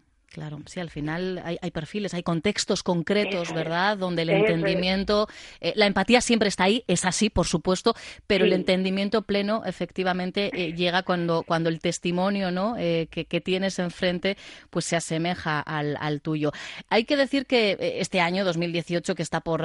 sí, 0.66 0.80
al 0.80 0.90
final 0.90 1.42
hay, 1.44 1.70
perfiles, 1.70 2.14
hay 2.14 2.22
contextos 2.22 2.82
concretos, 2.82 3.52
¿verdad? 3.52 3.96
Donde 3.96 4.22
el 4.22 4.30
entendimiento, 4.30 5.28
eh, 5.60 5.72
la 5.76 5.86
empatía 5.86 6.20
siempre 6.20 6.48
está 6.48 6.64
ahí, 6.64 6.84
es 6.86 7.04
así, 7.04 7.30
por 7.30 7.46
supuesto, 7.46 7.94
pero 8.26 8.44
el 8.44 8.52
entendimiento 8.52 9.22
pleno 9.22 9.62
efectivamente 9.64 10.50
eh, 10.52 10.74
llega 10.74 11.02
cuando, 11.02 11.42
cuando 11.42 11.68
el 11.68 11.80
testimonio 11.80 12.50
¿no? 12.50 12.76
Eh, 12.78 13.08
que, 13.10 13.40
tienes 13.40 13.78
enfrente 13.78 14.36
pues 14.70 14.86
se 14.86 14.96
asemeja 14.96 15.60
al, 15.60 15.96
al, 16.00 16.20
tuyo. 16.20 16.52
Hay 16.88 17.04
que 17.04 17.16
decir 17.16 17.46
que 17.46 17.76
este 18.00 18.20
año, 18.20 18.44
2018, 18.44 19.14
que 19.14 19.22
está 19.22 19.40
por 19.40 19.62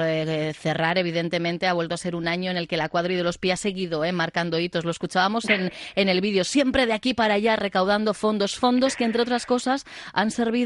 cerrar, 0.54 0.98
evidentemente 0.98 1.66
ha 1.66 1.72
vuelto 1.72 1.94
a 1.94 1.98
ser 1.98 2.14
un 2.14 2.28
año 2.28 2.50
en 2.50 2.56
el 2.56 2.68
que 2.68 2.76
la 2.76 2.88
cuadri 2.88 3.16
de 3.16 3.22
los 3.22 3.38
pies 3.38 3.54
ha 3.54 3.56
seguido 3.56 4.02
marcando 4.12 4.58
hitos. 4.58 4.84
Lo 4.84 4.90
escuchábamos 4.90 5.48
en, 5.48 5.72
en 5.96 6.08
el 6.08 6.20
vídeo, 6.20 6.44
siempre 6.44 6.86
de 6.86 6.92
aquí 6.92 7.14
para 7.14 7.34
allá 7.34 7.56
recaudando 7.56 8.14
fondos, 8.14 8.56
fondos 8.56 8.94
que 8.94 9.04
entre 9.04 9.22
otras 9.22 9.46
cosas 9.46 9.84
han 10.12 10.30
servido 10.30 10.61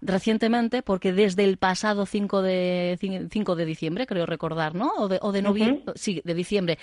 recientemente 0.00 0.82
porque 0.82 1.12
desde 1.12 1.44
el 1.44 1.56
pasado 1.56 2.06
5 2.06 2.42
de, 2.42 3.28
5 3.30 3.56
de 3.56 3.64
diciembre, 3.64 4.06
creo 4.06 4.26
recordar, 4.26 4.74
¿no? 4.74 4.92
O 4.98 5.08
de, 5.08 5.18
o 5.22 5.32
de 5.32 5.42
noviembre, 5.42 5.92
sí, 5.94 6.22
de 6.24 6.34
diciembre, 6.34 6.78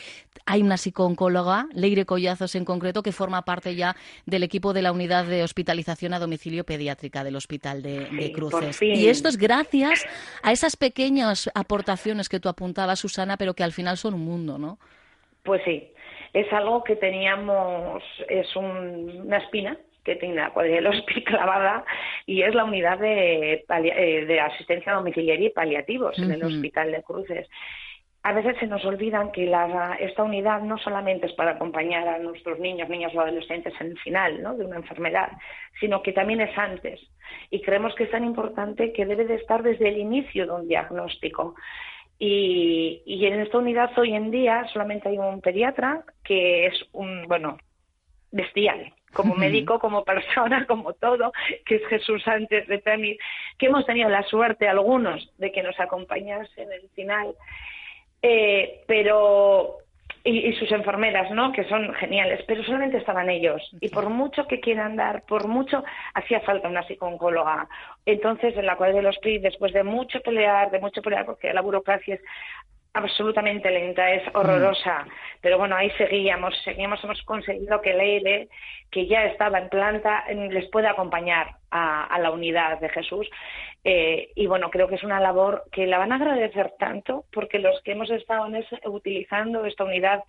hay 0.46 0.62
una 0.62 0.78
psicooncóloga, 0.78 1.68
Leire 1.74 2.06
Collazos 2.06 2.56
en 2.56 2.66
concreto, 2.66 3.04
que 3.04 3.12
forma 3.12 3.44
parte 3.44 3.76
ya 3.76 3.96
del 4.26 4.44
equipo 4.44 4.74
de 4.74 4.82
la 4.82 4.92
unidad 4.92 5.26
de 5.26 5.44
hospitalización 5.44 6.14
a 6.14 6.20
domicilio 6.20 6.64
pediátrica 6.64 7.24
del 7.24 7.36
Hospital 7.36 7.82
de, 7.82 8.32
Cruces. 8.34 8.82
Y 8.82 9.08
esto 9.08 9.30
es 9.30 9.38
gracias 9.38 10.06
a 10.44 10.52
esas 10.52 10.76
pequeñas 10.76 11.50
aportaciones 11.56 12.30
que 12.30 12.40
tú 12.40 12.50
apuntabas, 12.50 13.00
Susana, 13.00 13.38
pero 13.38 13.54
que 13.54 13.64
al 13.64 13.72
final 13.72 13.98
son 13.98 14.14
un 14.14 14.26
mundo, 14.26 14.58
¿no? 14.58 14.78
Pues 15.44 15.62
sí, 15.66 15.92
es 16.34 16.52
algo 16.54 16.84
que 16.84 16.96
teníamos, 16.96 18.04
es 18.28 18.56
una 18.56 19.38
espina 19.38 19.78
que 20.04 20.16
tiene 20.16 20.36
la 20.36 20.52
cuadrilla 20.52 20.78
del 20.78 20.88
hospital 20.88 21.24
clavada 21.26 21.86
y 22.26 22.42
es 22.42 22.54
la 22.56 22.64
unidad 22.64 23.00
de, 23.00 23.54
eh, 23.54 24.26
de 24.26 24.40
asistencia 24.40 24.94
domiciliaria 24.94 25.48
y 25.48 25.52
paliativos 25.52 26.18
en 26.20 26.32
el 26.32 26.44
Hospital 26.44 26.92
de 26.92 27.04
Cruces. 27.04 27.48
A 28.22 28.34
veces 28.34 28.58
se 28.60 28.68
nos 28.68 28.84
olvidan 28.84 29.32
que 29.32 29.46
la, 29.46 29.96
esta 30.00 30.24
unidad 30.24 30.62
no 30.62 30.78
solamente 30.78 31.28
es 31.28 31.34
para 31.34 31.52
acompañar 31.52 32.06
a 32.08 32.20
nuestros 32.20 32.60
niños, 32.60 32.90
niñas 32.90 33.16
o 33.16 33.22
adolescentes 33.22 33.74
en 33.80 33.92
el 33.92 34.00
final 34.00 34.44
¿no? 34.44 34.58
de 34.58 34.66
una 34.66 34.76
enfermedad, 34.76 35.32
sino 35.80 36.04
que 36.04 36.12
también 36.12 36.42
es 36.42 36.58
antes. 36.58 37.00
Y 37.50 37.62
creemos 37.62 37.96
que 37.96 38.04
es 38.04 38.12
tan 38.12 38.26
importante 38.26 38.92
que 38.92 39.06
debe 39.06 39.24
de 39.24 39.36
estar 39.36 39.64
desde 39.64 39.88
el 39.88 39.98
inicio 39.98 40.46
de 40.46 40.52
un 40.52 40.68
diagnóstico. 40.68 41.56
Y, 42.18 43.02
y 43.06 43.26
en 43.26 43.40
esta 43.40 43.58
unidad 43.58 43.98
hoy 43.98 44.14
en 44.14 44.32
día 44.32 44.68
solamente 44.74 45.08
hay 45.08 45.18
un 45.18 45.40
pediatra 45.40 46.04
que 46.22 46.66
es 46.66 46.74
un, 46.92 47.26
bueno, 47.30 47.58
bestial, 48.32 48.94
como 49.14 49.36
médico, 49.36 49.80
como 49.80 50.04
persona, 50.04 50.66
como 50.68 50.94
todo, 50.94 51.32
que 51.66 51.76
es 51.76 51.88
Jesús 51.88 52.28
antes 52.28 52.68
de 52.68 52.80
Temi, 52.80 53.18
que 53.58 53.68
hemos 53.68 53.86
tenido 53.86 54.10
la 54.10 54.24
suerte 54.24 54.68
algunos 54.68 55.30
de 55.38 55.52
que 55.52 55.64
nos 55.64 55.80
acompañase 55.80 56.62
en 56.62 56.72
el 56.72 56.90
final, 56.90 57.36
eh, 58.22 58.84
pero 58.88 59.78
y, 60.24 60.54
sus 60.54 60.72
enfermeras, 60.72 61.32
¿no? 61.32 61.52
Que 61.52 61.64
son 61.66 61.94
geniales, 61.94 62.44
pero 62.48 62.64
solamente 62.64 62.98
estaban 62.98 63.30
ellos. 63.30 63.62
Y 63.80 63.90
por 63.90 64.10
mucho 64.10 64.48
que 64.48 64.60
quieran 64.60 64.96
dar, 64.96 65.24
por 65.24 65.48
mucho, 65.48 65.84
hacía 66.14 66.42
falta 66.42 66.68
una 66.68 66.86
psicóloga. 66.86 67.68
Entonces, 68.06 68.56
en 68.58 68.66
la 68.66 68.76
cual 68.76 68.94
de 68.94 69.02
los 69.02 69.18
PRI, 69.20 69.40
después 69.40 69.74
de 69.74 69.84
mucho 69.84 70.22
pelear, 70.22 70.72
de 70.72 70.80
mucho 70.80 71.02
pelear, 71.02 71.26
porque 71.26 71.54
la 71.54 71.62
burocracia 71.62 72.16
es 72.16 72.22
absolutamente 72.94 73.70
lenta, 73.70 74.12
es 74.12 74.24
horrorosa. 74.34 75.04
Mm. 75.04 75.10
Pero 75.42 75.58
bueno, 75.58 75.76
ahí 75.76 75.90
seguíamos, 75.92 76.56
seguíamos, 76.64 77.04
hemos 77.04 77.22
conseguido 77.24 77.82
que 77.82 77.94
Leire, 77.94 78.50
que 78.92 79.08
ya 79.08 79.26
estaba 79.26 79.60
en 79.60 79.70
planta, 79.70 80.26
les 80.30 80.70
pueda 80.70 80.92
acompañar 80.92 81.56
a, 81.72 82.18
la 82.20 82.32
unidad 82.32 82.80
de 82.80 82.90
Jesús. 82.90 83.30
Eh, 83.84 84.32
y 84.36 84.48
bueno, 84.48 84.70
creo 84.70 84.88
que 84.88 84.96
es 84.96 85.04
una 85.04 85.20
labor 85.20 85.64
que 85.72 85.88
la 85.88 85.98
van 85.98 86.12
a 86.12 86.16
agradecer 86.16 86.74
tanto, 86.78 87.26
porque 87.32 87.60
los 87.60 87.82
que 87.84 87.94
hemos 87.94 88.10
estado 88.10 88.48
utilizando 88.86 89.66
esta 89.66 89.84
unidad 89.84 90.24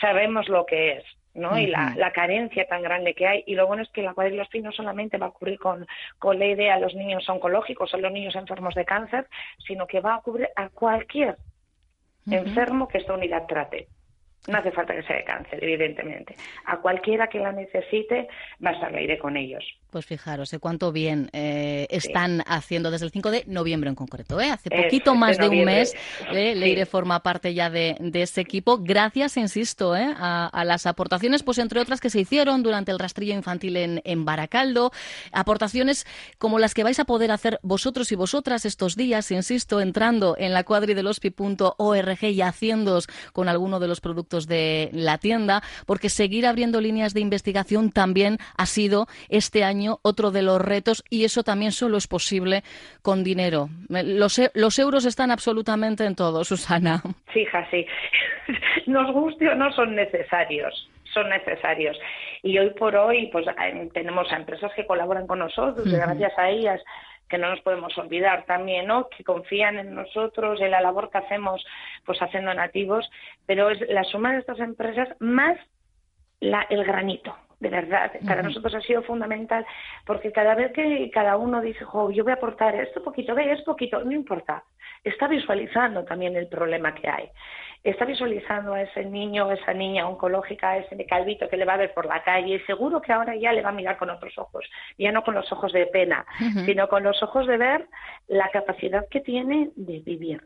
sabemos 0.00 0.48
lo 0.48 0.66
que 0.66 0.92
es. 0.92 1.04
¿no? 1.34 1.58
Y 1.58 1.66
la, 1.66 2.12
carencia 2.14 2.66
tan 2.66 2.80
grande 2.80 3.12
que 3.12 3.26
hay. 3.26 3.44
Y 3.46 3.56
lo 3.56 3.66
bueno 3.66 3.82
es 3.82 3.90
que 3.90 4.00
la 4.00 4.14
cuadrilospina 4.14 4.70
no 4.70 4.72
solamente 4.72 5.18
va 5.18 5.26
a 5.26 5.28
ocurrir 5.28 5.58
con, 5.58 5.86
con 6.18 6.38
la 6.38 6.46
idea 6.46 6.74
a 6.74 6.80
los 6.80 6.94
niños 6.94 7.28
oncológicos 7.28 7.92
o 7.92 7.98
los 7.98 8.10
niños 8.10 8.34
enfermos 8.36 8.74
de 8.74 8.86
cáncer, 8.86 9.26
sino 9.66 9.86
que 9.86 10.00
va 10.00 10.14
a 10.14 10.18
ocurrir 10.18 10.48
a 10.56 10.70
cualquier 10.70 11.36
enfermo 12.30 12.88
que 12.88 12.98
esta 12.98 13.14
unidad 13.14 13.46
trate. 13.46 13.88
No 14.48 14.58
hace 14.58 14.70
falta 14.70 14.94
que 14.94 15.02
sea 15.02 15.16
de 15.16 15.24
cáncer, 15.24 15.62
evidentemente. 15.62 16.36
A 16.66 16.76
cualquiera 16.78 17.26
que 17.26 17.40
la 17.40 17.52
necesite, 17.52 18.28
va 18.64 18.70
a 18.70 18.74
estar 18.74 18.94
aire 18.94 19.18
con 19.18 19.36
ellos. 19.36 19.64
Pues 19.96 20.04
fijaros, 20.04 20.52
¿eh? 20.52 20.58
cuánto 20.58 20.92
bien 20.92 21.30
eh, 21.32 21.86
están 21.88 22.42
haciendo 22.46 22.90
desde 22.90 23.06
el 23.06 23.12
5 23.12 23.30
de 23.30 23.44
noviembre 23.46 23.88
en 23.88 23.94
concreto. 23.94 24.38
¿eh? 24.38 24.50
Hace 24.50 24.68
poquito 24.68 25.14
más 25.14 25.38
de, 25.38 25.48
un 25.48 25.64
mes, 25.64 25.94
¿eh? 26.34 26.54
Leire 26.54 26.84
forma 26.84 27.22
parte 27.22 27.54
ya 27.54 27.70
de, 27.70 27.96
ese 28.12 28.42
equipo. 28.42 28.76
Gracias, 28.76 29.38
insisto, 29.38 29.96
¿eh? 29.96 30.14
a, 30.14 30.64
las 30.66 30.84
aportaciones, 30.84 31.42
pues 31.42 31.56
entre 31.56 31.80
otras 31.80 32.02
que 32.02 32.10
se 32.10 32.20
hicieron 32.20 32.62
durante 32.62 32.92
el 32.92 32.98
rastrillo 32.98 33.32
infantil 33.32 34.02
en, 34.04 34.24
Baracaldo. 34.26 34.92
Aportaciones 35.32 36.06
como 36.36 36.58
las 36.58 36.74
que 36.74 36.84
vais 36.84 37.00
a 37.00 37.06
poder 37.06 37.30
hacer 37.30 37.58
vosotros 37.62 38.12
y 38.12 38.16
vosotras 38.16 38.66
estos 38.66 38.96
días, 38.96 39.30
insisto, 39.30 39.80
entrando 39.80 40.36
en 40.38 40.52
la 40.52 40.64
cuadridelospi.org 40.64 42.22
y 42.22 42.42
haciéndos 42.42 43.08
con 43.32 43.48
alguno 43.48 43.80
de 43.80 43.88
los 43.88 44.02
productos 44.02 44.46
de 44.46 44.90
la 44.92 45.16
tienda, 45.16 45.62
porque 45.86 46.10
seguir 46.10 46.46
abriendo 46.46 46.82
líneas 46.82 47.14
de 47.14 47.20
investigación 47.20 47.92
también 47.92 48.36
ha 48.58 48.66
sido 48.66 49.08
este 49.30 49.64
año 49.64 49.85
otro 50.02 50.30
de 50.30 50.42
los 50.42 50.60
retos 50.60 51.04
y 51.10 51.24
eso 51.24 51.42
también 51.42 51.72
solo 51.72 51.96
es 51.96 52.06
posible 52.06 52.62
con 53.02 53.24
dinero. 53.24 53.68
Los, 53.88 54.38
e, 54.38 54.50
los 54.54 54.78
euros 54.78 55.04
están 55.04 55.30
absolutamente 55.30 56.04
en 56.04 56.14
todo, 56.14 56.44
Susana. 56.44 57.02
Sí, 57.32 57.46
sí. 57.70 57.86
Nos 58.86 59.12
guste 59.12 59.46
o 59.48 59.54
no 59.54 59.70
son 59.72 59.94
necesarios 59.94 60.88
son 61.12 61.30
necesarios. 61.30 61.98
Y 62.42 62.58
hoy 62.58 62.70
por 62.70 62.94
hoy, 62.94 63.28
pues 63.32 63.46
tenemos 63.94 64.30
a 64.30 64.36
empresas 64.36 64.70
que 64.74 64.86
colaboran 64.86 65.26
con 65.26 65.38
nosotros, 65.38 65.90
gracias 65.90 66.38
a 66.38 66.50
ellas 66.50 66.80
que 67.28 67.38
no 67.38 67.50
nos 67.50 67.60
podemos 67.60 67.96
olvidar 67.98 68.44
también, 68.46 68.86
¿no? 68.86 69.08
Que 69.08 69.24
confían 69.24 69.78
en 69.78 69.94
nosotros, 69.94 70.60
en 70.60 70.70
la 70.70 70.80
labor 70.80 71.10
que 71.10 71.18
hacemos, 71.18 71.64
pues 72.04 72.18
haciendo 72.20 72.54
nativos, 72.54 73.08
pero 73.46 73.70
es 73.70 73.80
la 73.88 74.04
suma 74.04 74.32
de 74.32 74.38
estas 74.38 74.60
empresas 74.60 75.08
más 75.18 75.58
la, 76.40 76.66
el 76.70 76.84
granito, 76.84 77.36
de 77.60 77.70
verdad. 77.70 78.12
Para 78.26 78.42
nosotros 78.42 78.74
ha 78.74 78.80
sido 78.80 79.02
fundamental 79.02 79.64
porque 80.04 80.32
cada 80.32 80.54
vez 80.54 80.72
que 80.72 81.10
cada 81.12 81.36
uno 81.36 81.60
dice, 81.60 81.84
jo, 81.84 82.10
yo 82.10 82.24
voy 82.24 82.32
a 82.32 82.36
aportar 82.36 82.74
esto 82.74 83.02
poquito, 83.02 83.34
ve, 83.34 83.52
es 83.52 83.62
poquito, 83.62 84.02
no 84.04 84.12
importa. 84.12 84.62
Está 85.02 85.28
visualizando 85.28 86.04
también 86.04 86.36
el 86.36 86.48
problema 86.48 86.94
que 86.94 87.08
hay. 87.08 87.28
Está 87.82 88.04
visualizando 88.04 88.74
a 88.74 88.82
ese 88.82 89.04
niño, 89.04 89.48
a 89.48 89.54
esa 89.54 89.72
niña 89.72 90.08
oncológica, 90.08 90.70
a 90.70 90.78
ese 90.78 91.06
calvito 91.06 91.48
que 91.48 91.56
le 91.56 91.64
va 91.64 91.74
a 91.74 91.78
ver 91.78 91.94
por 91.94 92.06
la 92.06 92.22
calle 92.22 92.56
y 92.56 92.60
seguro 92.60 93.00
que 93.00 93.12
ahora 93.12 93.36
ya 93.36 93.52
le 93.52 93.62
va 93.62 93.68
a 93.68 93.72
mirar 93.72 93.96
con 93.96 94.10
otros 94.10 94.36
ojos, 94.38 94.64
ya 94.98 95.12
no 95.12 95.22
con 95.22 95.34
los 95.34 95.50
ojos 95.52 95.72
de 95.72 95.86
pena, 95.86 96.26
sino 96.64 96.88
con 96.88 97.04
los 97.04 97.22
ojos 97.22 97.46
de 97.46 97.56
ver 97.56 97.86
la 98.26 98.48
capacidad 98.50 99.06
que 99.08 99.20
tiene 99.20 99.70
de 99.76 100.00
vivir 100.00 100.42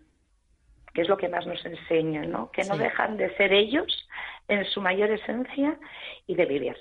que 0.93 1.03
es 1.03 1.09
lo 1.09 1.17
que 1.17 1.29
más 1.29 1.47
nos 1.47 1.65
enseñan, 1.65 2.31
¿no? 2.31 2.51
Que 2.51 2.65
no 2.65 2.77
dejan 2.77 3.17
de 3.17 3.35
ser 3.37 3.53
ellos 3.53 4.09
en 4.51 4.65
su 4.67 4.81
mayor 4.81 5.11
esencia 5.11 5.79
y 6.27 6.35
de 6.35 6.45
vivir. 6.45 6.77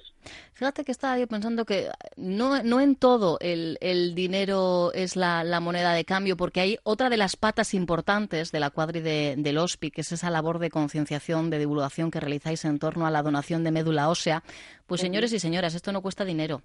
Fíjate 0.54 0.84
que 0.84 0.92
estaba 0.92 1.18
yo 1.18 1.28
pensando 1.28 1.64
que 1.64 1.88
no, 2.18 2.62
no 2.64 2.82
en 2.82 2.96
todo 2.96 3.38
el, 3.40 3.78
el 3.80 4.14
dinero 4.14 4.92
es 4.94 5.16
la, 5.16 5.46
la, 5.46 5.62
moneda 5.62 5.94
de 5.94 6.04
cambio, 6.04 6.36
porque 6.36 6.60
hay 6.60 6.78
otra 6.84 7.10
de 7.10 7.16
las 7.16 7.38
patas 7.38 7.74
importantes 7.74 8.52
de 8.52 8.60
la 8.60 8.70
cuadri 8.70 9.00
de, 9.00 9.36
del 9.38 9.58
OSPI, 9.58 9.92
que 9.92 10.02
es 10.02 10.12
esa 10.12 10.30
labor 10.30 10.60
de 10.60 10.70
concienciación, 10.70 11.50
de 11.50 11.60
divulgación 11.60 12.12
que 12.12 12.20
realizáis 12.20 12.66
en 12.66 12.80
torno 12.80 13.08
a 13.08 13.12
la 13.12 13.22
donación 13.22 13.64
de 13.64 13.72
médula 13.72 14.10
ósea. 14.10 14.44
Pues 14.88 15.00
señores 15.00 15.32
y 15.32 15.40
señoras, 15.40 15.76
esto 15.76 15.94
no 15.94 16.02
cuesta 16.02 16.26
dinero. 16.26 16.62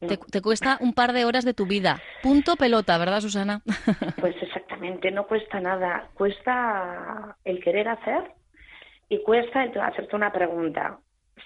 Te, 0.00 0.18
te, 0.18 0.42
cuesta 0.42 0.76
un 0.80 0.92
par 0.92 1.12
de 1.12 1.24
horas 1.24 1.44
de 1.44 1.54
tu 1.54 1.64
vida. 1.66 2.02
Punto 2.22 2.56
pelota, 2.56 2.98
¿verdad, 2.98 3.20
Susana? 3.20 3.62
Pues 4.20 4.34
exactamente, 4.42 5.10
no 5.10 5.26
cuesta 5.26 5.60
nada. 5.60 6.10
Cuesta 6.14 7.36
el 7.44 7.62
querer 7.62 7.88
hacer 7.88 8.37
y 9.08 9.22
cuesta 9.22 9.62
hacerte 9.62 10.16
una 10.16 10.32
pregunta. 10.32 10.98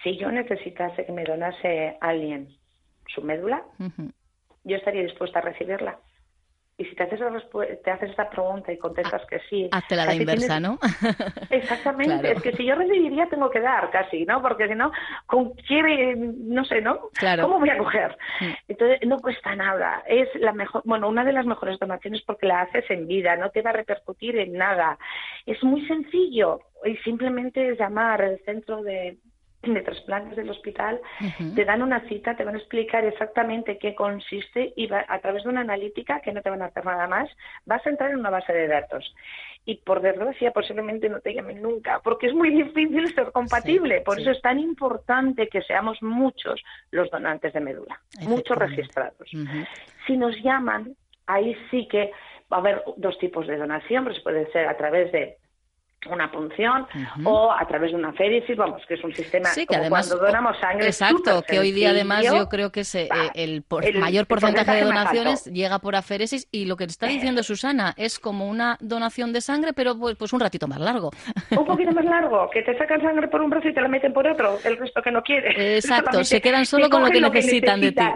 Si 0.03 0.17
yo 0.17 0.31
necesitase 0.31 1.05
que 1.05 1.11
me 1.11 1.23
donase 1.23 1.97
alguien 2.01 2.49
su 3.07 3.21
médula, 3.21 3.63
yo 4.63 4.77
estaría 4.77 5.03
dispuesta 5.03 5.39
a 5.39 5.43
recibirla. 5.43 5.99
Y 6.75 6.85
si 6.85 6.95
te 6.95 7.03
haces, 7.03 7.19
te 7.83 7.91
haces 7.91 8.09
esta 8.09 8.29
pregunta 8.29 8.71
y 8.71 8.77
contestas 8.77 9.21
que 9.27 9.39
sí. 9.47 9.69
Hazte 9.71 9.95
la 9.95 10.15
inversa, 10.15 10.59
¿no? 10.59 10.79
Exactamente. 11.51 12.31
Es 12.31 12.41
que 12.41 12.51
si 12.53 12.65
yo 12.65 12.73
recibiría, 12.73 13.27
tengo 13.27 13.51
que 13.51 13.59
dar 13.59 13.91
casi, 13.91 14.25
¿no? 14.25 14.41
Porque 14.41 14.67
si 14.67 14.73
no, 14.73 14.91
¿con 15.27 15.51
quiere, 15.51 16.15
no 16.15 16.65
sé, 16.65 16.81
¿no? 16.81 17.09
Claro. 17.13 17.43
¿Cómo 17.43 17.59
voy 17.59 17.69
a 17.69 17.77
coger? 17.77 18.17
Mm. 18.41 18.51
Entonces, 18.69 18.99
no 19.07 19.19
cuesta 19.19 19.55
nada. 19.55 20.03
Es 20.07 20.29
la 20.35 20.51
mejor, 20.51 20.81
bueno, 20.85 21.09
una 21.09 21.23
de 21.23 21.33
las 21.33 21.45
mejores 21.45 21.77
donaciones 21.77 22.23
porque 22.23 22.47
la 22.47 22.61
haces 22.61 22.89
en 22.89 23.07
vida, 23.07 23.35
no 23.35 23.51
te 23.51 23.61
va 23.61 23.69
a 23.69 23.73
repercutir 23.73 24.37
en 24.37 24.53
nada. 24.53 24.97
Es 25.45 25.63
muy 25.63 25.85
sencillo 25.85 26.59
y 26.85 26.97
simplemente 26.97 27.69
es 27.69 27.79
llamar 27.79 28.23
al 28.23 28.39
centro 28.45 28.81
de 28.81 29.17
de 29.71 29.81
trasplantes 29.81 30.35
del 30.35 30.49
hospital, 30.49 30.99
te 31.55 31.63
dan 31.63 31.81
una 31.81 32.01
cita, 32.09 32.35
te 32.35 32.43
van 32.43 32.55
a 32.55 32.57
explicar 32.57 33.05
exactamente 33.05 33.77
qué 33.77 33.95
consiste 33.95 34.73
y 34.75 34.89
a 34.91 35.19
través 35.19 35.43
de 35.43 35.49
una 35.49 35.61
analítica, 35.61 36.19
que 36.19 36.33
no 36.33 36.41
te 36.41 36.49
van 36.49 36.61
a 36.61 36.65
hacer 36.65 36.83
nada 36.83 37.07
más, 37.07 37.29
vas 37.65 37.85
a 37.85 37.89
entrar 37.89 38.11
en 38.11 38.17
una 38.17 38.29
base 38.29 38.51
de 38.51 38.67
datos. 38.67 39.15
Y 39.65 39.75
por 39.77 40.01
desgracia, 40.01 40.51
posiblemente 40.51 41.07
no 41.07 41.21
te 41.21 41.33
llamen 41.33 41.61
nunca, 41.61 42.01
porque 42.03 42.27
es 42.27 42.33
muy 42.33 42.49
difícil 42.49 43.13
ser 43.15 43.31
compatible. 43.31 44.01
por 44.01 44.19
eso 44.19 44.31
es 44.31 44.41
tan 44.41 44.59
importante 44.59 45.47
que 45.47 45.61
seamos 45.61 46.01
muchos 46.01 46.61
los 46.91 47.09
donantes 47.09 47.53
de 47.53 47.61
médula, 47.61 48.01
muchos 48.21 48.57
registrados. 48.57 49.29
Si 50.05 50.17
nos 50.17 50.35
llaman, 50.43 50.95
ahí 51.27 51.55
sí 51.71 51.87
que 51.87 52.11
va 52.51 52.57
a 52.57 52.59
haber 52.59 52.83
dos 52.97 53.17
tipos 53.19 53.47
de 53.47 53.57
donación, 53.57 54.03
pues 54.03 54.19
puede 54.19 54.51
ser 54.51 54.67
a 54.67 54.75
través 54.75 55.11
de 55.13 55.37
una 56.07 56.31
punción 56.31 56.87
o 57.23 57.51
a 57.51 57.65
través 57.67 57.91
de 57.91 57.97
una 57.97 58.13
féresis, 58.13 58.55
vamos, 58.55 58.81
que 58.87 58.95
es 58.95 59.03
un 59.03 59.13
sistema 59.13 59.49
sí, 59.49 59.65
que 59.65 59.75
además, 59.75 60.07
cuando 60.07 60.25
donamos 60.25 60.57
sangre. 60.59 60.85
Exacto, 60.85 61.43
que 61.47 61.59
hoy 61.59 61.71
día 61.71 61.91
además 61.91 62.23
yo 62.23 62.49
creo 62.49 62.71
que 62.71 62.81
es, 62.81 62.95
eh, 62.95 63.09
el, 63.35 63.63
mayor 63.99 64.27
porcentaje, 64.27 64.71
de 64.71 64.81
donaciones 64.83 65.45
llega 65.45 65.79
por 65.79 65.95
aféresis 65.95 66.47
y 66.51 66.65
lo 66.65 66.77
que 66.77 66.85
está 66.85 67.07
diciendo 67.07 67.43
Susana 67.43 67.93
es 67.97 68.19
como 68.19 68.47
una 68.47 68.77
donación 68.79 69.33
de 69.33 69.41
sangre, 69.41 69.73
pero 69.73 69.97
pues, 69.97 70.15
pues 70.15 70.33
un 70.33 70.39
ratito 70.39 70.67
más 70.67 70.79
largo. 70.79 71.11
Un 71.51 71.65
poquito 71.65 71.91
más 71.91 72.05
largo, 72.05 72.49
que 72.49 72.61
te 72.61 72.77
sacan 72.77 73.01
sangre 73.01 73.27
por 73.27 73.41
un 73.41 73.49
brazo 73.49 73.67
y 73.67 73.73
te 73.73 73.81
la 73.81 73.87
meten 73.87 74.13
por 74.13 74.27
otro, 74.27 74.57
el 74.63 74.77
resto 74.77 75.01
que 75.01 75.11
no 75.11 75.21
quiere. 75.21 75.75
Exacto, 75.75 76.23
se 76.23 76.41
quedan 76.41 76.65
solo 76.65 76.89
con 76.89 77.01
lo 77.01 77.09
que, 77.09 77.21
necesitan, 77.21 77.81
de 77.81 77.91
ti. 77.91 78.03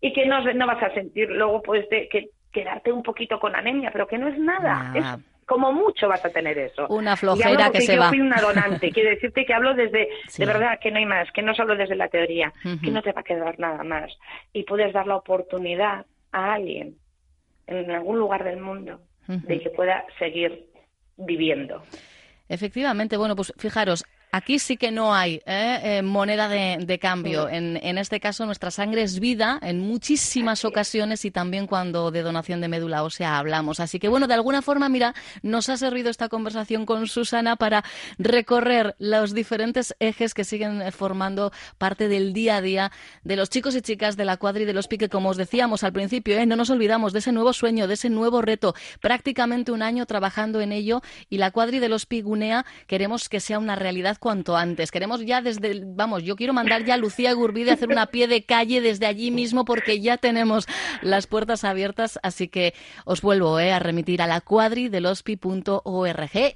Y 0.00 0.12
que 0.12 0.26
no, 0.26 0.40
no 0.40 0.66
vas 0.66 0.82
a 0.82 0.94
sentir 0.94 1.28
luego 1.28 1.60
pues 1.62 1.88
de 1.88 2.08
que 2.08 2.30
quedarte 2.52 2.92
un 2.92 3.02
poquito 3.02 3.38
con 3.38 3.54
anemia, 3.54 3.90
pero 3.92 4.06
que 4.06 4.18
no 4.18 4.28
es 4.28 4.38
nada. 4.38 4.92
Es 4.94 5.04
como 5.48 5.72
mucho 5.72 6.08
vas 6.08 6.22
a 6.24 6.28
tener 6.28 6.58
eso. 6.58 6.86
Una 6.88 7.16
flojera 7.16 7.70
que 7.70 7.80
se 7.80 7.94
yo 7.94 8.00
va. 8.00 8.10
fui 8.10 8.20
una 8.20 8.40
donante, 8.40 8.90
quiero 8.92 9.10
decirte 9.10 9.46
que 9.46 9.54
hablo 9.54 9.74
desde, 9.74 10.08
de 10.36 10.46
verdad, 10.46 10.78
que 10.78 10.90
no 10.90 10.98
hay 10.98 11.06
más, 11.06 11.32
que 11.32 11.42
no 11.42 11.54
solo 11.54 11.74
desde 11.74 11.96
la 11.96 12.08
teoría, 12.08 12.52
que 12.62 12.90
no 12.90 13.02
te 13.02 13.12
va 13.12 13.22
a 13.22 13.24
quedar 13.24 13.58
nada 13.58 13.82
más. 13.82 14.12
Y 14.52 14.64
puedes 14.64 14.92
dar 14.92 15.06
la 15.06 15.16
oportunidad 15.16 16.04
a 16.32 16.52
alguien 16.52 16.96
en 17.66 17.90
algún 17.90 18.18
lugar 18.18 18.44
del 18.44 18.60
mundo 18.60 19.00
de 19.26 19.60
que 19.60 19.70
pueda 19.70 20.04
seguir 20.18 20.66
viviendo. 21.16 21.82
Efectivamente, 22.48 23.16
bueno, 23.16 23.34
pues 23.34 23.52
fijaros, 23.56 24.04
Aquí 24.30 24.58
sí 24.58 24.76
que 24.76 24.90
no 24.90 25.14
hay 25.14 25.40
¿eh? 25.46 25.80
Eh, 25.82 26.02
moneda 26.02 26.48
de, 26.48 26.98
cambio. 26.98 27.48
En, 27.48 27.78
en, 27.82 27.96
este 27.96 28.20
caso, 28.20 28.44
nuestra 28.44 28.70
sangre 28.70 29.02
es 29.02 29.20
vida 29.20 29.58
en 29.62 29.80
muchísimas 29.80 30.64
ocasiones 30.66 31.24
y 31.24 31.30
también 31.30 31.66
cuando 31.66 32.10
de 32.10 32.22
donación 32.22 32.60
de 32.60 32.68
médula 32.68 33.04
ósea 33.04 33.38
hablamos. 33.38 33.80
Así 33.80 33.98
que, 33.98 34.08
bueno, 34.08 34.26
de 34.26 34.34
alguna 34.34 34.60
forma, 34.60 34.88
mira, 34.90 35.14
nos 35.42 35.70
ha 35.70 35.78
servido 35.78 36.10
esta 36.10 36.28
conversación 36.28 36.84
con 36.84 37.06
Susana 37.06 37.56
para 37.56 37.84
recorrer 38.18 38.96
los 38.98 39.32
diferentes 39.32 39.94
ejes 39.98 40.34
que 40.34 40.44
siguen 40.44 40.92
formando 40.92 41.50
parte 41.78 42.08
del 42.08 42.34
día 42.34 42.56
a 42.56 42.60
día 42.60 42.92
de 43.24 43.36
los 43.36 43.48
chicos 43.48 43.74
y 43.76 43.80
chicas 43.80 44.16
de 44.18 44.26
la 44.26 44.36
cuadri 44.36 44.66
de 44.66 44.74
los 44.74 44.88
pique. 44.88 45.08
Como 45.08 45.30
os 45.30 45.38
decíamos 45.38 45.84
al 45.84 45.94
principio, 45.94 46.36
¿eh? 46.36 46.44
no 46.44 46.56
nos 46.56 46.68
olvidamos 46.68 47.14
de 47.14 47.20
ese 47.20 47.32
nuevo 47.32 47.54
sueño, 47.54 47.86
de 47.86 47.94
ese 47.94 48.10
nuevo 48.10 48.42
reto. 48.42 48.74
Prácticamente 49.00 49.72
un 49.72 49.80
año 49.80 50.04
trabajando 50.04 50.60
en 50.60 50.72
ello 50.72 51.00
y 51.30 51.38
la 51.38 51.50
cuadri 51.50 51.78
de 51.78 51.88
los 51.88 52.04
Pigunea 52.04 52.66
queremos 52.86 53.30
que 53.30 53.40
sea 53.40 53.58
una 53.58 53.76
realidad 53.76 54.17
cuanto 54.18 54.56
antes. 54.56 54.90
Queremos 54.90 55.24
ya 55.24 55.42
desde, 55.42 55.82
vamos, 55.84 56.22
yo 56.22 56.36
quiero 56.36 56.52
mandar 56.52 56.84
ya 56.84 56.94
a 56.94 56.96
Lucía 56.96 57.32
Gurbide 57.32 57.70
a 57.70 57.74
hacer 57.74 57.88
una 57.88 58.06
pie 58.06 58.28
de 58.28 58.44
calle 58.44 58.80
desde 58.80 59.06
allí 59.06 59.30
mismo 59.30 59.64
porque 59.64 60.00
ya 60.00 60.16
tenemos 60.16 60.66
las 61.02 61.26
puertas 61.26 61.64
abiertas, 61.64 62.18
así 62.22 62.48
que 62.48 62.74
os 63.04 63.22
vuelvo 63.22 63.58
eh, 63.60 63.72
a 63.72 63.78
remitir 63.78 64.22
a 64.22 64.26
la 64.26 64.40
cuadri 64.40 64.88
de 64.88 64.98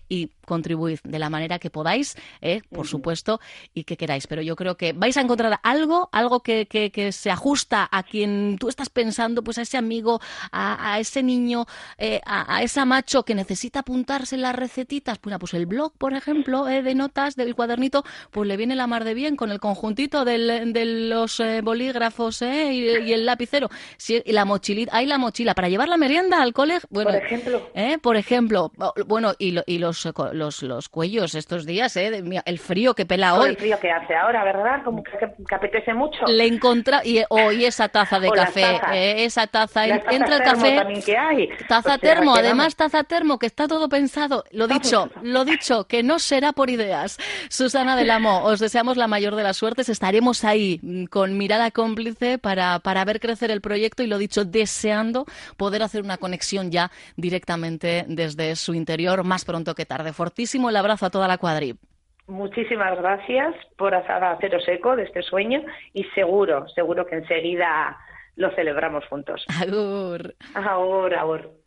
y 0.09 0.31
contribuid 0.47 0.99
de 1.05 1.19
la 1.19 1.31
manera 1.31 1.59
que 1.59 1.71
podáis, 1.71 2.17
eh, 2.41 2.63
por 2.71 2.87
supuesto, 2.87 3.41
y 3.75 3.85
que 3.85 3.97
queráis. 3.97 4.27
Pero 4.27 4.43
yo 4.43 4.57
creo 4.57 4.77
que 4.77 4.93
vais 4.93 5.17
a 5.17 5.21
encontrar 5.21 5.61
algo, 5.63 6.09
algo 6.13 6.41
que, 6.41 6.67
que, 6.67 7.13
se 7.13 7.31
ajusta 7.31 7.89
a 7.91 8.03
quien 8.03 8.57
tú 8.59 8.69
estás 8.69 8.89
pensando, 8.89 9.43
pues 9.43 9.59
a 9.59 9.63
ese 9.63 9.77
amigo, 9.77 10.21
a, 10.51 10.99
ese 10.99 11.23
niño, 11.23 11.67
eh, 11.99 12.21
a, 12.25 12.57
a 12.57 12.63
esa 12.63 12.85
macho 12.85 13.25
que 13.25 13.35
necesita 13.35 13.81
apuntarse 13.81 14.37
las 14.37 14.55
recetitas. 14.55 15.21
Bueno, 15.23 15.39
pues 15.39 15.55
el 15.55 15.67
blog, 15.67 15.93
por 15.99 16.15
ejemplo, 16.15 16.69
eh, 16.69 16.83
de 16.83 16.95
notas 16.95 17.37
del 17.37 17.55
cuadernito, 17.55 18.05
pues 18.31 18.49
le 18.49 18.57
viene 18.57 18.77
la 18.77 18.87
mar 18.87 19.05
de 19.05 19.15
bien 19.15 19.37
con 19.37 19.51
el 19.51 19.61
conjuntito 19.61 20.25
del, 20.25 20.73
de 20.73 20.85
los 20.85 21.43
bolígrafos 21.63 22.43
y, 22.43 23.13
el 23.13 23.27
lapicero. 23.27 23.69
y 24.09 24.33
la 24.33 24.45
mochilita, 24.45 24.97
hay 24.97 25.07
la 25.07 25.19
mochila 25.19 25.55
para 25.55 25.69
llevar 25.69 25.89
la 25.89 25.97
merienda 25.97 26.43
al 26.43 26.53
colegio. 26.53 26.89
Bueno, 26.91 27.11
por 27.11 27.23
ejemplo. 27.23 27.71
por 28.01 28.17
ejemplo, 28.17 28.73
bueno, 29.07 29.35
y, 29.39 29.55
y 29.67 29.79
los 29.79 29.93
los, 30.33 30.42
los 30.63 30.89
cuellos 30.89 31.35
estos 31.35 31.67
días, 31.67 31.97
¿eh? 31.97 32.23
el 32.45 32.59
frío 32.59 32.95
que 32.95 33.07
pela 33.07 33.35
hoy. 33.35 33.51
El 33.51 33.57
frío 33.57 33.79
que 33.81 33.91
hace 33.91 34.15
ahora, 34.15 34.45
¿verdad? 34.45 34.83
Como 34.85 35.03
que, 35.03 35.13
apetece 35.55 35.95
mucho. 35.95 36.25
Le 36.27 36.47
encontra 36.47 37.03
y 37.05 37.23
hoy 37.29 37.65
esa 37.65 37.89
taza 37.89 38.19
de 38.19 38.31
café, 38.31 38.81
¿eh? 38.93 39.25
esa 39.25 39.47
taza, 39.47 39.87
entra 39.87 40.37
el 40.37 40.43
café. 40.43 41.03
Que 41.05 41.17
hay. 41.17 41.49
Taza 41.69 41.99
pues 41.99 42.01
termo, 42.01 42.35
además 42.35 42.75
taza 42.77 43.05
termo, 43.05 43.39
que 43.39 43.47
está 43.47 43.69
todo 43.69 43.89
pensado. 43.89 44.45
Lo 44.51 44.67
dicho, 44.67 45.11
lo 45.23 45.45
dicho, 45.45 45.85
que 45.85 46.03
no 46.03 46.19
será 46.19 46.53
por 46.53 46.71
ideas. 46.71 47.19
Susana 47.49 47.97
del 47.97 48.11
Amo, 48.11 48.45
os 48.45 48.61
deseamos 48.61 48.97
la 48.97 49.07
mayor 49.07 49.37
de 49.37 49.43
las 49.43 49.57
suertes. 49.57 49.88
Estaremos 49.88 50.45
ahí 50.45 50.81
mm, 50.83 51.05
con 51.05 51.38
mirada 51.38 51.71
cómplice 51.71 52.38
para, 52.38 52.79
para 52.81 53.05
ver 53.05 53.21
crecer 53.21 53.51
el 53.51 53.61
proyecto 53.61 54.03
y 54.03 54.07
lo 54.07 54.19
dicho, 54.19 54.45
deseando 54.45 55.27
poder 55.57 55.83
hacer 55.83 56.03
una 56.03 56.19
conexión 56.19 56.71
ya 56.71 56.90
directamente 57.16 58.05
desde 58.09 58.57
su 58.57 58.75
interior 58.75 59.25
más 59.25 59.45
pronto 59.45 59.75
que 59.75 59.87
tarde 59.87 60.12
fortísimo 60.23 60.71
el 60.71 60.77
abrazo 60.77 61.07
a 61.07 61.11
toda 61.11 61.27
la 61.27 61.37
cuadri. 61.37 61.75
Muchísimas 62.29 62.97
gracias 62.97 63.57
por 63.77 63.93
haceros 63.93 64.63
eco 64.69 64.95
de 64.95 65.03
este 65.03 65.21
sueño 65.23 65.65
y 65.93 66.05
seguro, 66.15 66.69
seguro 66.69 67.05
que 67.07 67.17
enseguida 67.17 67.99
lo 68.37 68.55
celebramos 68.55 69.05
juntos. 69.07 69.45
Agur. 69.61 70.33
Agur, 70.55 71.15
agur. 71.15 71.62